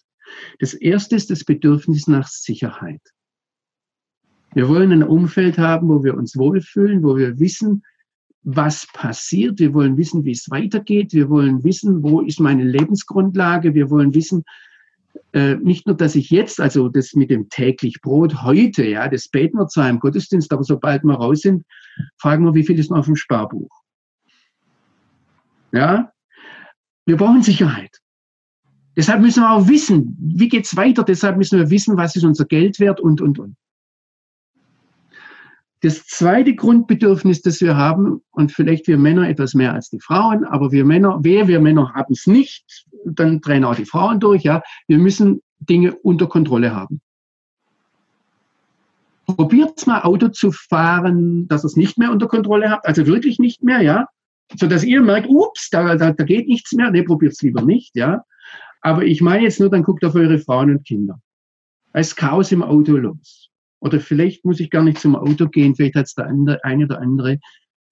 Das 0.61 0.75
erste 0.75 1.17
ist 1.17 1.31
das 1.31 1.43
Bedürfnis 1.43 2.07
nach 2.07 2.29
Sicherheit. 2.29 3.03
Wir 4.55 4.69
wollen 4.69 4.93
ein 4.93 5.03
Umfeld 5.03 5.59
haben, 5.59 5.89
wo 5.89 6.05
wir 6.05 6.15
uns 6.15 6.37
wohlfühlen, 6.37 7.03
wo 7.03 7.17
wir 7.17 7.39
wissen, 7.39 7.83
was 8.43 8.87
passiert. 8.93 9.59
Wir 9.59 9.75
wollen 9.75 9.97
wissen, 9.97 10.25
wie 10.25 10.33
es 10.33 10.49
weitergeht. 10.51 11.13
Wir 11.13 11.29
wollen 11.29 11.65
wissen, 11.65 12.03
wo 12.03 12.21
ist 12.21 12.41
meine 12.41 12.65
Lebensgrundlage. 12.65 13.75
Wir 13.75 13.91
wollen 13.91 14.15
wissen, 14.15 14.45
äh, 15.33 15.57
nicht 15.57 15.87
nur, 15.87 15.97
dass 15.97 16.15
ich 16.15 16.31
jetzt, 16.31 16.61
also 16.61 16.89
das 16.89 17.15
mit 17.15 17.31
dem 17.31 17.49
täglich 17.49 18.01
Brot 18.01 18.43
heute, 18.43 18.87
ja, 18.87 19.09
das 19.09 19.29
beten 19.29 19.59
wir 19.59 19.67
zwar 19.67 19.89
im 19.91 19.99
Gottesdienst, 19.99 20.53
aber 20.53 20.63
sobald 20.63 21.03
wir 21.03 21.15
raus 21.15 21.41
sind, 21.41 21.65
fragen 22.19 22.45
wir, 22.45 22.55
wie 22.55 22.65
viel 22.65 22.79
ist 22.79 22.91
noch 22.91 22.99
auf 22.99 23.07
dem 23.07 23.17
Sparbuch? 23.17 23.71
Ja, 25.73 26.13
wir 27.07 27.17
brauchen 27.17 27.43
Sicherheit. 27.43 27.99
Deshalb 28.97 29.21
müssen 29.23 29.43
wir 29.43 29.51
auch 29.51 29.67
wissen, 29.67 30.17
wie 30.21 30.49
geht's 30.49 30.77
weiter. 30.77 31.03
Deshalb 31.03 31.37
müssen 31.37 31.59
wir 31.59 31.69
wissen, 31.71 31.97
was 31.97 32.15
ist 32.15 32.25
unser 32.25 32.45
Geld 32.45 32.79
wert 32.79 33.01
und, 33.01 33.21
und, 33.21 33.41
und. 33.41 33.57
Das 35.85 36.07
zweite 36.07 36.55
Grundbedürfnis, 36.55 37.43
das 37.43 37.61
wir 37.61 37.77
haben, 37.77 38.23
und 38.31 38.51
vielleicht 38.51 38.87
wir 38.87 38.97
Männer 38.97 39.29
etwas 39.29 39.53
mehr 39.53 39.75
als 39.75 39.91
die 39.91 40.01
Frauen, 40.01 40.43
aber 40.45 40.73
wir 40.73 40.83
Männer, 40.83 41.19
wer 41.21 41.47
wir 41.47 41.61
Männer 41.61 41.93
haben 41.93 42.15
es 42.15 42.27
nicht, 42.27 42.87
dann 43.05 43.43
drehen 43.43 43.65
auch 43.65 43.75
die 43.75 43.85
Frauen 43.85 44.19
durch, 44.19 44.45
ja. 44.45 44.63
Wir 44.89 44.97
müssen 44.97 45.43
Dinge 45.59 45.95
unter 45.97 46.27
Kontrolle 46.27 46.75
haben. 46.75 47.03
Probiert 49.27 49.87
mal 49.87 50.01
Auto 50.01 50.29
zu 50.29 50.53
fahren, 50.53 51.49
dass 51.49 51.65
ihr 51.65 51.67
es 51.67 51.77
nicht 51.77 51.99
mehr 51.99 52.11
unter 52.11 52.29
Kontrolle 52.29 52.71
habt, 52.71 52.87
also 52.87 53.07
wirklich 53.07 53.39
nicht 53.39 53.63
mehr, 53.63 53.83
ja. 53.83 54.07
So 54.59 54.67
dass 54.67 54.85
ihr 54.85 55.03
merkt, 55.03 55.29
ups, 55.29 55.69
da, 55.69 55.97
da, 55.97 56.13
da 56.13 56.25
geht 56.25 56.49
nichts 56.49 56.73
mehr. 56.73 56.93
Nee, 56.93 57.03
probiert 57.03 57.35
es 57.35 57.43
lieber 57.43 57.61
nicht, 57.61 57.95
ja. 57.95 58.25
Aber 58.81 59.05
ich 59.05 59.21
meine 59.21 59.43
jetzt 59.43 59.61
nur, 59.61 59.69
dann 59.69 59.83
guckt 59.83 60.03
auf 60.03 60.15
eure 60.15 60.39
Frauen 60.39 60.71
und 60.71 60.87
Kinder. 60.87 61.21
Da 61.93 62.01
ist 62.01 62.17
Chaos 62.17 62.53
im 62.53 62.63
Auto 62.63 62.97
los. 62.97 63.51
Oder 63.85 64.01
vielleicht 64.01 64.47
muss 64.47 64.61
ich 64.61 64.71
gar 64.71 64.83
nicht 64.83 64.99
zum 64.99 65.15
Auto 65.15 65.47
gehen, 65.47 65.77
vielleicht 65.77 65.95
hat 65.95 66.07
es 66.07 66.15
der 66.15 66.27
andere, 66.27 66.65
eine 66.65 66.87
oder 66.87 67.01
andere 67.01 67.39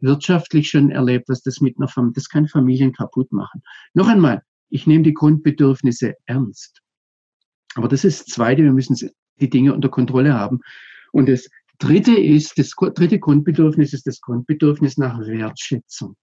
wirtschaftlich 0.00 0.70
schon 0.70 0.90
erlebt, 0.90 1.28
was 1.28 1.42
das 1.42 1.61
mit 1.61 1.76
einer 1.76 1.87
Familie, 1.87 2.14
das 2.14 2.31
kann 2.31 2.48
Familien 2.48 2.94
kaputt 2.94 3.31
machen. 3.31 3.62
Noch 3.92 4.09
einmal, 4.09 4.42
ich 4.70 4.87
nehme 4.87 5.05
die 5.05 5.12
Grundbedürfnisse 5.12 6.14
ernst. 6.24 6.81
Aber 7.74 7.88
das 7.88 8.05
ist 8.05 8.20
das 8.20 8.35
Zweite, 8.35 8.62
wir 8.62 8.72
müssen 8.72 8.96
die 9.38 9.50
Dinge 9.50 9.74
unter 9.74 9.90
Kontrolle 9.90 10.33
haben. 10.33 10.61
Und 11.12 11.28
das 11.28 11.50
Dritte 11.78 12.18
ist, 12.18 12.59
das 12.59 12.70
dritte 12.94 13.18
Grundbedürfnis 13.18 13.92
ist 13.92 14.07
das 14.07 14.22
Grundbedürfnis 14.22 14.96
nach 14.96 15.20
Wertschätzung. 15.20 16.16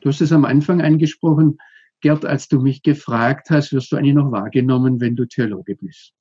Du 0.00 0.10
hast 0.10 0.20
es 0.20 0.32
am 0.32 0.44
Anfang 0.44 0.80
angesprochen, 0.80 1.58
Gerd, 2.02 2.24
als 2.24 2.46
du 2.46 2.60
mich 2.60 2.82
gefragt 2.82 3.50
hast, 3.50 3.72
wirst 3.72 3.90
du 3.90 3.96
eigentlich 3.96 4.14
noch 4.14 4.30
wahrgenommen, 4.30 5.00
wenn 5.00 5.16
du 5.16 5.24
Theologe 5.24 5.74
bist? 5.74 6.12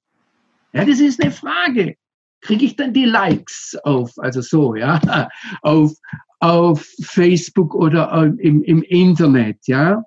Ja, 0.72 0.84
das 0.84 1.00
ist 1.00 1.22
eine 1.22 1.32
Frage. 1.32 1.98
Kriege 2.43 2.65
ich 2.65 2.75
dann 2.75 2.93
die 2.93 3.06
Likes 3.06 3.75
auf, 3.84 4.12
also 4.17 4.41
so, 4.41 4.75
ja, 4.75 5.01
auf, 5.62 5.93
auf 6.39 6.86
Facebook 7.01 7.73
oder 7.73 8.12
im, 8.38 8.62
im 8.63 8.84
Internet, 8.84 9.65
ja? 9.65 10.03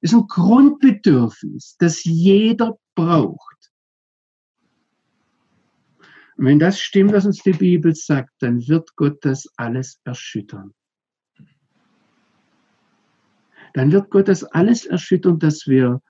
Das 0.00 0.12
ist 0.12 0.18
ein 0.18 0.26
Grundbedürfnis, 0.28 1.76
das 1.78 2.04
jeder 2.04 2.78
braucht. 2.94 3.56
Und 6.36 6.44
wenn 6.44 6.58
das 6.58 6.78
stimmt, 6.78 7.12
was 7.12 7.26
uns 7.26 7.42
die 7.42 7.52
Bibel 7.52 7.94
sagt, 7.94 8.30
dann 8.40 8.66
wird 8.68 8.94
Gott 8.96 9.24
das 9.24 9.48
alles 9.56 10.00
erschüttern. 10.04 10.74
Dann 13.72 13.90
wird 13.90 14.10
Gott 14.10 14.28
das 14.28 14.44
alles 14.44 14.86
erschüttern, 14.86 15.38
dass 15.38 15.66
wir, 15.66 16.00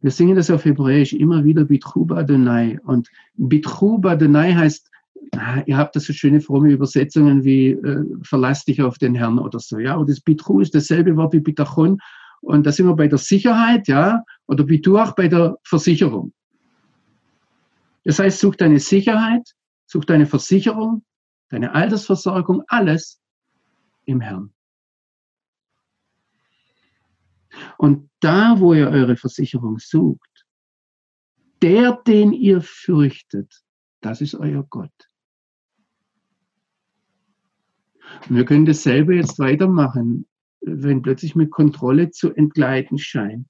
wir 0.00 0.10
singen 0.10 0.36
das 0.36 0.50
auf 0.50 0.64
Hebräisch 0.64 1.12
immer 1.12 1.44
wieder 1.44 1.64
Bitruba 1.64 2.16
Adonai. 2.18 2.78
Und 2.84 3.08
Bitruba 3.34 4.12
Adonai 4.12 4.54
heißt, 4.54 4.89
ah, 5.36 5.62
ihr 5.66 5.76
habt 5.76 5.96
das 5.96 6.04
so 6.04 6.12
schöne 6.12 6.40
fromme 6.40 6.70
Übersetzungen 6.70 7.44
wie 7.44 7.70
äh, 7.70 8.04
verlass 8.22 8.64
dich 8.64 8.82
auf 8.82 8.98
den 8.98 9.14
Herrn 9.14 9.38
oder 9.38 9.58
so, 9.58 9.78
ja. 9.78 9.96
Und 9.96 10.08
das 10.08 10.20
Bitru 10.20 10.60
ist 10.60 10.74
dasselbe 10.74 11.16
Wort 11.16 11.32
wie 11.32 11.40
Bitachon. 11.40 11.98
Und 12.40 12.66
da 12.66 12.72
sind 12.72 12.86
wir 12.86 12.96
bei 12.96 13.08
der 13.08 13.18
Sicherheit, 13.18 13.88
ja, 13.88 14.22
oder 14.46 14.64
Bituach 14.64 15.14
bei 15.14 15.28
der 15.28 15.58
Versicherung. 15.62 16.32
Das 18.04 18.18
heißt, 18.18 18.40
such 18.40 18.56
deine 18.56 18.80
Sicherheit, 18.80 19.54
Such 19.90 20.04
deine 20.04 20.26
Versicherung, 20.26 21.04
deine 21.48 21.74
Altersversorgung, 21.74 22.62
alles 22.68 23.20
im 24.04 24.20
Herrn. 24.20 24.54
Und 27.76 28.08
da, 28.20 28.60
wo 28.60 28.72
ihr 28.72 28.88
eure 28.88 29.16
Versicherung 29.16 29.80
sucht, 29.80 30.46
der, 31.60 32.00
den 32.06 32.32
ihr 32.32 32.62
fürchtet, 32.62 33.64
das 34.00 34.20
ist 34.20 34.36
euer 34.36 34.62
Gott. 34.62 35.09
Und 38.28 38.36
wir 38.36 38.44
können 38.44 38.66
dasselbe 38.66 39.16
jetzt 39.16 39.38
weitermachen, 39.38 40.26
wenn 40.60 41.02
plötzlich 41.02 41.34
mit 41.34 41.50
Kontrolle 41.50 42.10
zu 42.10 42.32
entgleiten 42.32 42.98
scheint. 42.98 43.48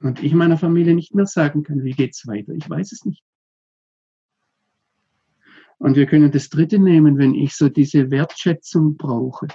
Und 0.00 0.22
ich 0.22 0.32
meiner 0.32 0.58
Familie 0.58 0.94
nicht 0.94 1.14
mehr 1.14 1.26
sagen 1.26 1.64
kann, 1.64 1.82
wie 1.82 1.92
geht's 1.92 2.26
weiter. 2.26 2.52
Ich 2.52 2.68
weiß 2.68 2.92
es 2.92 3.04
nicht. 3.04 3.22
Und 5.78 5.96
wir 5.96 6.06
können 6.06 6.30
das 6.30 6.48
dritte 6.48 6.78
nehmen, 6.78 7.18
wenn 7.18 7.34
ich 7.34 7.54
so 7.54 7.68
diese 7.68 8.10
Wertschätzung 8.10 8.96
brauche. 8.96 9.46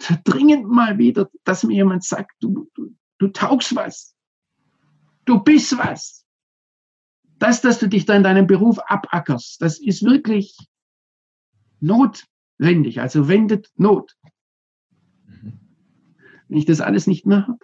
So 0.00 0.14
dringend 0.24 0.68
mal 0.68 0.98
wieder, 0.98 1.30
dass 1.44 1.64
mir 1.64 1.74
jemand 1.74 2.04
sagt, 2.04 2.32
du, 2.40 2.68
du, 2.74 2.94
du 3.18 3.28
taugst 3.28 3.74
was. 3.74 4.14
Du 5.24 5.40
bist 5.42 5.76
was. 5.76 6.24
Das, 7.38 7.60
dass 7.60 7.78
du 7.78 7.88
dich 7.88 8.04
da 8.04 8.14
in 8.14 8.22
deinem 8.22 8.46
Beruf 8.46 8.78
abackerst, 8.86 9.60
das 9.62 9.78
ist 9.78 10.02
wirklich 10.02 10.56
notwendig. 12.58 13.00
Also 13.00 13.28
wendet 13.28 13.70
Not. 13.76 14.16
Wenn 16.48 16.58
ich 16.58 16.64
das 16.64 16.80
alles 16.80 17.06
nicht 17.06 17.26
mehr 17.26 17.46
habe, 17.46 17.58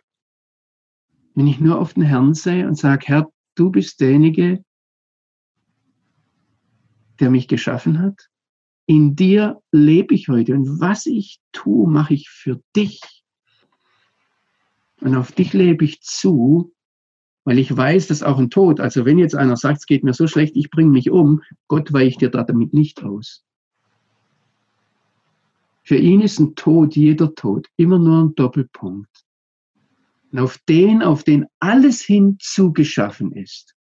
wenn 1.34 1.46
ich 1.46 1.60
nur 1.60 1.80
auf 1.80 1.94
den 1.94 2.02
Herrn 2.02 2.34
sehe 2.34 2.66
und 2.66 2.76
sage, 2.76 3.06
Herr, 3.06 3.32
du 3.54 3.70
bist 3.70 4.00
derjenige, 4.00 4.64
der 7.20 7.30
mich 7.30 7.48
geschaffen 7.48 7.98
hat. 8.00 8.28
In 8.86 9.16
dir 9.16 9.62
lebe 9.72 10.14
ich 10.14 10.28
heute 10.28 10.54
und 10.54 10.80
was 10.80 11.06
ich 11.06 11.40
tue, 11.52 11.88
mache 11.88 12.14
ich 12.14 12.28
für 12.28 12.60
dich. 12.76 13.00
Und 15.00 15.16
auf 15.16 15.32
dich 15.32 15.54
lebe 15.54 15.84
ich 15.84 16.02
zu, 16.02 16.74
weil 17.44 17.58
ich 17.58 17.74
weiß, 17.74 18.08
dass 18.08 18.22
auch 18.22 18.38
ein 18.38 18.50
Tod, 18.50 18.80
also 18.80 19.04
wenn 19.06 19.18
jetzt 19.18 19.34
einer 19.34 19.56
sagt, 19.56 19.78
es 19.78 19.86
geht 19.86 20.04
mir 20.04 20.12
so 20.12 20.26
schlecht, 20.26 20.56
ich 20.56 20.70
bringe 20.70 20.90
mich 20.90 21.10
um, 21.10 21.42
Gott 21.68 21.92
weicht 21.92 22.20
dir 22.20 22.30
damit 22.30 22.74
nicht 22.74 23.02
aus. 23.02 23.44
Für 25.84 25.96
ihn 25.96 26.20
ist 26.22 26.40
ein 26.40 26.54
Tod, 26.54 26.96
jeder 26.96 27.34
Tod, 27.34 27.68
immer 27.76 27.98
nur 27.98 28.24
ein 28.24 28.34
Doppelpunkt. 28.34 29.10
Und 30.32 30.38
auf 30.38 30.56
den, 30.66 31.02
auf 31.02 31.24
den 31.24 31.44
alles 31.60 32.00
hin 32.00 32.38
zugeschaffen 32.40 33.32
ist, 33.32 33.74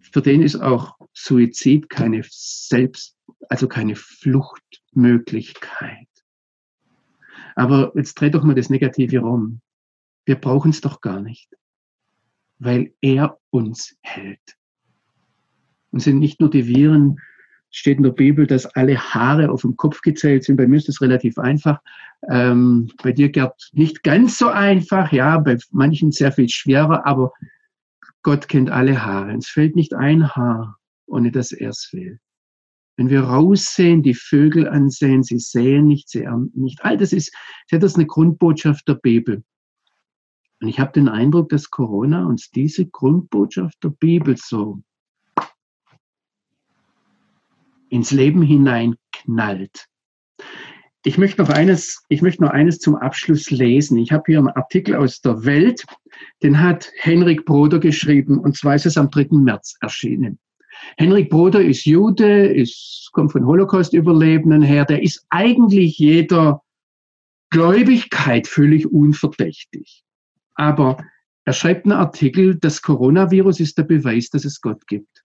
für 0.00 0.22
den 0.22 0.40
ist 0.42 0.56
auch 0.56 0.96
Suizid 1.12 1.90
keine 1.90 2.22
Selbst, 2.28 3.16
also 3.48 3.68
keine 3.68 3.96
Fluchtmöglichkeit. 3.96 6.08
Aber 7.54 7.92
jetzt 7.94 8.14
dreh 8.14 8.30
doch 8.30 8.44
mal 8.44 8.54
das 8.54 8.70
Negative 8.70 9.18
rum. 9.20 9.60
Wir 10.24 10.36
brauchen 10.36 10.70
es 10.70 10.80
doch 10.80 11.02
gar 11.02 11.20
nicht, 11.20 11.54
weil 12.58 12.94
er 13.00 13.38
uns 13.50 13.96
hält. 14.00 14.56
Und 15.90 16.00
sind 16.00 16.18
nicht 16.18 16.40
nur 16.40 16.50
die 16.50 16.66
Viren, 16.66 17.20
steht 17.72 17.96
in 17.96 18.04
der 18.04 18.10
Bibel, 18.10 18.46
dass 18.46 18.66
alle 18.66 18.96
Haare 18.96 19.50
auf 19.50 19.62
dem 19.62 19.76
Kopf 19.76 20.00
gezählt 20.02 20.44
sind. 20.44 20.56
Bei 20.56 20.68
mir 20.68 20.76
ist 20.76 20.88
das 20.88 21.00
relativ 21.00 21.38
einfach. 21.38 21.80
Ähm, 22.30 22.90
bei 23.02 23.10
dir, 23.10 23.30
Gerd, 23.30 23.70
nicht 23.72 24.04
ganz 24.04 24.38
so 24.38 24.48
einfach. 24.48 25.10
Ja, 25.10 25.38
bei 25.38 25.58
manchen 25.72 26.12
sehr 26.12 26.30
viel 26.30 26.48
schwerer, 26.48 27.04
aber 27.06 27.32
Gott 28.22 28.48
kennt 28.48 28.70
alle 28.70 29.04
Haare. 29.04 29.34
Es 29.36 29.48
fällt 29.48 29.74
nicht 29.74 29.94
ein 29.94 30.28
Haar 30.36 30.78
ohne 31.12 31.30
dass 31.30 31.52
er 31.52 31.70
es 31.70 31.90
will. 31.92 32.18
Wenn 32.96 33.10
wir 33.10 33.22
raussehen, 33.22 34.02
die 34.02 34.14
Vögel 34.14 34.68
ansehen, 34.68 35.22
sie 35.22 35.38
säen 35.38 35.86
nicht, 35.86 36.08
sie 36.08 36.22
ernten 36.22 36.62
nicht. 36.62 36.84
All 36.84 36.96
das 36.96 37.12
ist, 37.12 37.34
das 37.70 37.84
ist 37.84 37.96
eine 37.96 38.06
Grundbotschaft 38.06 38.88
der 38.88 38.94
Bibel. 38.94 39.42
Und 40.60 40.68
ich 40.68 40.78
habe 40.78 40.92
den 40.92 41.08
Eindruck, 41.08 41.48
dass 41.48 41.70
Corona 41.70 42.26
uns 42.26 42.50
diese 42.50 42.86
Grundbotschaft 42.86 43.82
der 43.82 43.90
Bibel 43.90 44.36
so 44.36 44.82
ins 47.92 48.10
Leben 48.10 48.42
hineinknallt. 48.42 49.86
Ich 51.04 51.18
möchte 51.18 51.42
noch 51.42 51.50
eines, 51.50 52.02
ich 52.08 52.22
möchte 52.22 52.42
noch 52.42 52.50
eines 52.50 52.78
zum 52.78 52.96
Abschluss 52.96 53.50
lesen. 53.50 53.98
Ich 53.98 54.12
habe 54.12 54.22
hier 54.26 54.38
einen 54.38 54.48
Artikel 54.48 54.94
aus 54.94 55.20
der 55.20 55.44
Welt, 55.44 55.84
den 56.42 56.60
hat 56.60 56.90
Henrik 56.96 57.44
Broder 57.44 57.80
geschrieben, 57.80 58.38
und 58.38 58.56
zwar 58.56 58.76
ist 58.76 58.86
es 58.86 58.96
am 58.96 59.10
3. 59.10 59.28
März 59.32 59.76
erschienen. 59.80 60.38
Henrik 60.96 61.28
Broder 61.28 61.60
ist 61.60 61.84
Jude, 61.84 62.46
ist, 62.46 63.10
kommt 63.12 63.32
von 63.32 63.44
Holocaust-Überlebenden 63.44 64.62
her, 64.62 64.84
der 64.86 65.02
ist 65.02 65.26
eigentlich 65.28 65.98
jeder 65.98 66.62
Gläubigkeit 67.50 68.46
völlig 68.46 68.90
unverdächtig. 68.90 70.02
Aber 70.54 71.04
er 71.44 71.52
schreibt 71.52 71.84
einen 71.84 71.92
Artikel, 71.92 72.54
das 72.54 72.80
Coronavirus 72.80 73.60
ist 73.60 73.76
der 73.76 73.82
Beweis, 73.82 74.30
dass 74.30 74.44
es 74.46 74.60
Gott 74.60 74.86
gibt. 74.86 75.21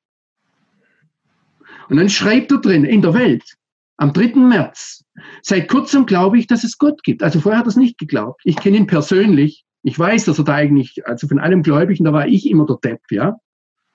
Und 1.89 1.97
dann 1.97 2.09
schreibt 2.09 2.51
er 2.51 2.59
drin, 2.59 2.83
in 2.83 3.01
der 3.01 3.13
Welt, 3.13 3.55
am 3.97 4.13
3. 4.13 4.35
März, 4.35 5.03
seit 5.41 5.67
kurzem 5.67 6.05
glaube 6.05 6.37
ich, 6.37 6.47
dass 6.47 6.63
es 6.63 6.77
Gott 6.77 7.01
gibt. 7.03 7.23
Also 7.23 7.39
vorher 7.39 7.59
hat 7.59 7.65
er 7.65 7.69
es 7.69 7.75
nicht 7.75 7.97
geglaubt. 7.97 8.41
Ich 8.43 8.55
kenne 8.57 8.77
ihn 8.77 8.87
persönlich. 8.87 9.63
Ich 9.83 9.97
weiß, 9.97 10.25
dass 10.25 10.37
er 10.37 10.43
da 10.43 10.55
eigentlich, 10.55 11.07
also 11.07 11.27
von 11.27 11.39
allem 11.39 11.63
Gläubigen, 11.63 12.03
da 12.03 12.13
war 12.13 12.27
ich 12.27 12.49
immer 12.49 12.65
der 12.65 12.77
Depp, 12.77 13.01
ja. 13.09 13.37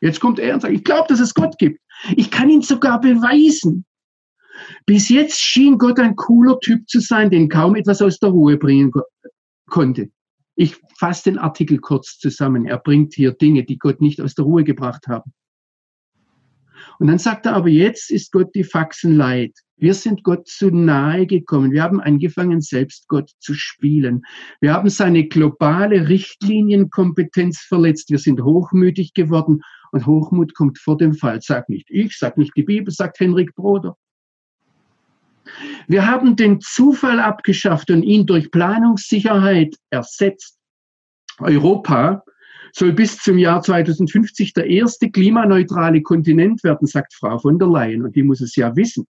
Jetzt 0.00 0.20
kommt 0.20 0.38
er 0.38 0.54
und 0.54 0.60
sagt, 0.60 0.74
ich 0.74 0.84
glaube, 0.84 1.06
dass 1.08 1.20
es 1.20 1.34
Gott 1.34 1.58
gibt. 1.58 1.80
Ich 2.16 2.30
kann 2.30 2.50
ihn 2.50 2.62
sogar 2.62 3.00
beweisen. 3.00 3.84
Bis 4.86 5.08
jetzt 5.08 5.38
schien 5.38 5.78
Gott 5.78 6.00
ein 6.00 6.16
cooler 6.16 6.58
Typ 6.60 6.88
zu 6.88 7.00
sein, 7.00 7.30
den 7.30 7.48
kaum 7.48 7.76
etwas 7.76 8.02
aus 8.02 8.18
der 8.18 8.30
Ruhe 8.30 8.56
bringen 8.56 8.90
konnte. 9.68 10.10
Ich 10.56 10.76
fasse 10.98 11.30
den 11.30 11.38
Artikel 11.38 11.78
kurz 11.78 12.18
zusammen. 12.18 12.66
Er 12.66 12.78
bringt 12.78 13.14
hier 13.14 13.32
Dinge, 13.32 13.64
die 13.64 13.78
Gott 13.78 14.00
nicht 14.00 14.20
aus 14.20 14.34
der 14.34 14.44
Ruhe 14.44 14.64
gebracht 14.64 15.06
haben. 15.08 15.32
Und 16.98 17.08
dann 17.08 17.18
sagt 17.18 17.46
er, 17.46 17.54
aber 17.54 17.68
jetzt 17.68 18.10
ist 18.10 18.32
Gott 18.32 18.54
die 18.54 18.64
Faxen 18.64 19.16
leid. 19.16 19.52
Wir 19.76 19.94
sind 19.94 20.22
Gott 20.22 20.46
zu 20.46 20.70
nahe 20.70 21.26
gekommen. 21.26 21.72
Wir 21.72 21.82
haben 21.82 22.00
angefangen, 22.00 22.60
selbst 22.60 23.08
Gott 23.08 23.30
zu 23.40 23.54
spielen. 23.54 24.22
Wir 24.60 24.74
haben 24.74 24.88
seine 24.88 25.26
globale 25.26 26.08
Richtlinienkompetenz 26.08 27.62
verletzt. 27.62 28.10
Wir 28.10 28.18
sind 28.18 28.42
hochmütig 28.42 29.12
geworden 29.14 29.60
und 29.90 30.06
Hochmut 30.06 30.54
kommt 30.54 30.78
vor 30.78 30.96
dem 30.96 31.14
Fall. 31.14 31.40
Sag 31.42 31.68
nicht 31.68 31.90
ich, 31.90 32.16
sag 32.16 32.38
nicht 32.38 32.52
die 32.56 32.62
Bibel, 32.62 32.92
sagt 32.92 33.18
Henrik 33.18 33.54
Broder. 33.56 33.96
Wir 35.88 36.06
haben 36.06 36.36
den 36.36 36.60
Zufall 36.60 37.18
abgeschafft 37.18 37.90
und 37.90 38.02
ihn 38.02 38.26
durch 38.26 38.50
Planungssicherheit 38.50 39.74
ersetzt. 39.90 40.58
Europa 41.40 42.22
soll 42.72 42.92
bis 42.92 43.18
zum 43.18 43.38
Jahr 43.38 43.62
2050 43.62 44.54
der 44.54 44.66
erste 44.66 45.10
klimaneutrale 45.10 46.02
Kontinent 46.02 46.64
werden, 46.64 46.86
sagt 46.86 47.14
Frau 47.14 47.38
von 47.38 47.58
der 47.58 47.68
Leyen. 47.68 48.02
Und 48.02 48.16
die 48.16 48.22
muss 48.22 48.40
es 48.40 48.56
ja 48.56 48.74
wissen. 48.74 49.06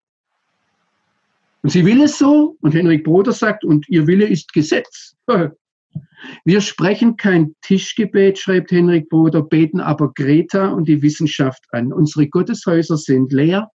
Und 1.62 1.70
sie 1.70 1.86
will 1.86 2.02
es 2.02 2.18
so. 2.18 2.58
Und 2.62 2.74
Henrik 2.74 3.04
Broder 3.04 3.32
sagt, 3.32 3.64
und 3.64 3.88
ihr 3.88 4.08
Wille 4.08 4.26
ist 4.26 4.52
Gesetz. 4.54 5.16
Wir 6.46 6.62
sprechen 6.62 7.18
kein 7.18 7.56
Tischgebet, 7.62 8.38
schreibt 8.38 8.72
Henrik 8.72 9.10
Broder, 9.10 9.42
beten 9.42 9.80
aber 9.80 10.14
Greta 10.14 10.70
und 10.70 10.88
die 10.88 11.02
Wissenschaft 11.02 11.64
an. 11.72 11.92
Unsere 11.92 12.28
Gotteshäuser 12.28 12.98
sind 12.98 13.32
leer 13.32 13.70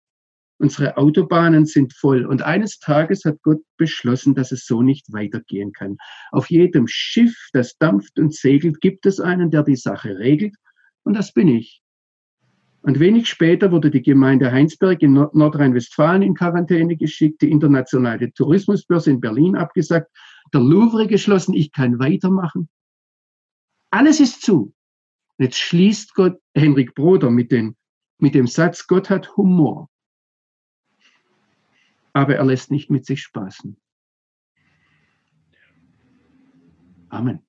Unsere 0.64 0.95
Autobahnen 0.95 1.66
sind 1.66 1.91
voll. 1.91 2.26
Und 2.26 2.43
eines 2.43 2.80
Tages 2.80 3.26
hat 3.26 3.41
Gott 3.41 3.59
beschlossen, 3.76 4.34
dass 4.34 4.53
es 4.53 4.66
so 4.66 4.82
nicht 4.82 5.11
weitergehen 5.11 5.74
kann. 5.74 5.97
Auf 6.32 6.49
jedem 6.49 6.88
Schiff, 6.88 7.36
das 7.51 7.78
dampft 7.80 8.18
und 8.18 8.34
segelt, 8.34 8.80
gibt 8.80 9.05
es 9.05 9.20
einen, 9.20 9.51
der 9.51 9.64
die 9.64 9.76
Sache 9.76 10.18
regelt. 10.20 10.55
Und 11.03 11.18
das 11.18 11.34
bin 11.34 11.49
ich. 11.49 11.82
Und 12.82 13.01
wenig 13.01 13.28
später 13.28 13.74
wurde 13.74 13.91
die 13.91 14.01
Gemeinde 14.01 14.53
Heinsberg 14.53 15.01
in 15.01 15.11
Nordrhein-Westfalen 15.11 16.22
in 16.22 16.34
Quarantäne 16.34 16.95
geschickt, 16.95 17.41
die 17.41 17.51
internationale 17.51 18.32
Tourismusbörse 18.32 19.11
in 19.11 19.20
Berlin 19.20 19.57
abgesagt, 19.57 20.09
der 20.53 20.61
Louvre 20.61 21.07
geschlossen, 21.07 21.55
ich 21.55 21.74
kann 21.74 21.99
weitermachen. 21.99 22.70
Alles 23.91 24.22
ist 24.22 24.41
zu. 24.41 24.74
Jetzt 25.38 25.57
schließt 25.57 26.14
Gott 26.14 26.39
Henrik 26.55 26.95
Broder 26.95 27.30
mit, 27.32 27.51
den, 27.51 27.76
mit 28.18 28.34
dem 28.34 28.47
Satz, 28.47 28.88
Gott 28.88 29.09
hat 29.09 29.36
Humor. 29.36 29.89
Aber 32.14 32.36
er 32.36 32.45
lässt 32.45 32.72
nicht 32.72 32.89
mit 32.89 33.05
sich 33.05 33.22
spaßen. 33.22 33.76
Amen. 37.09 37.45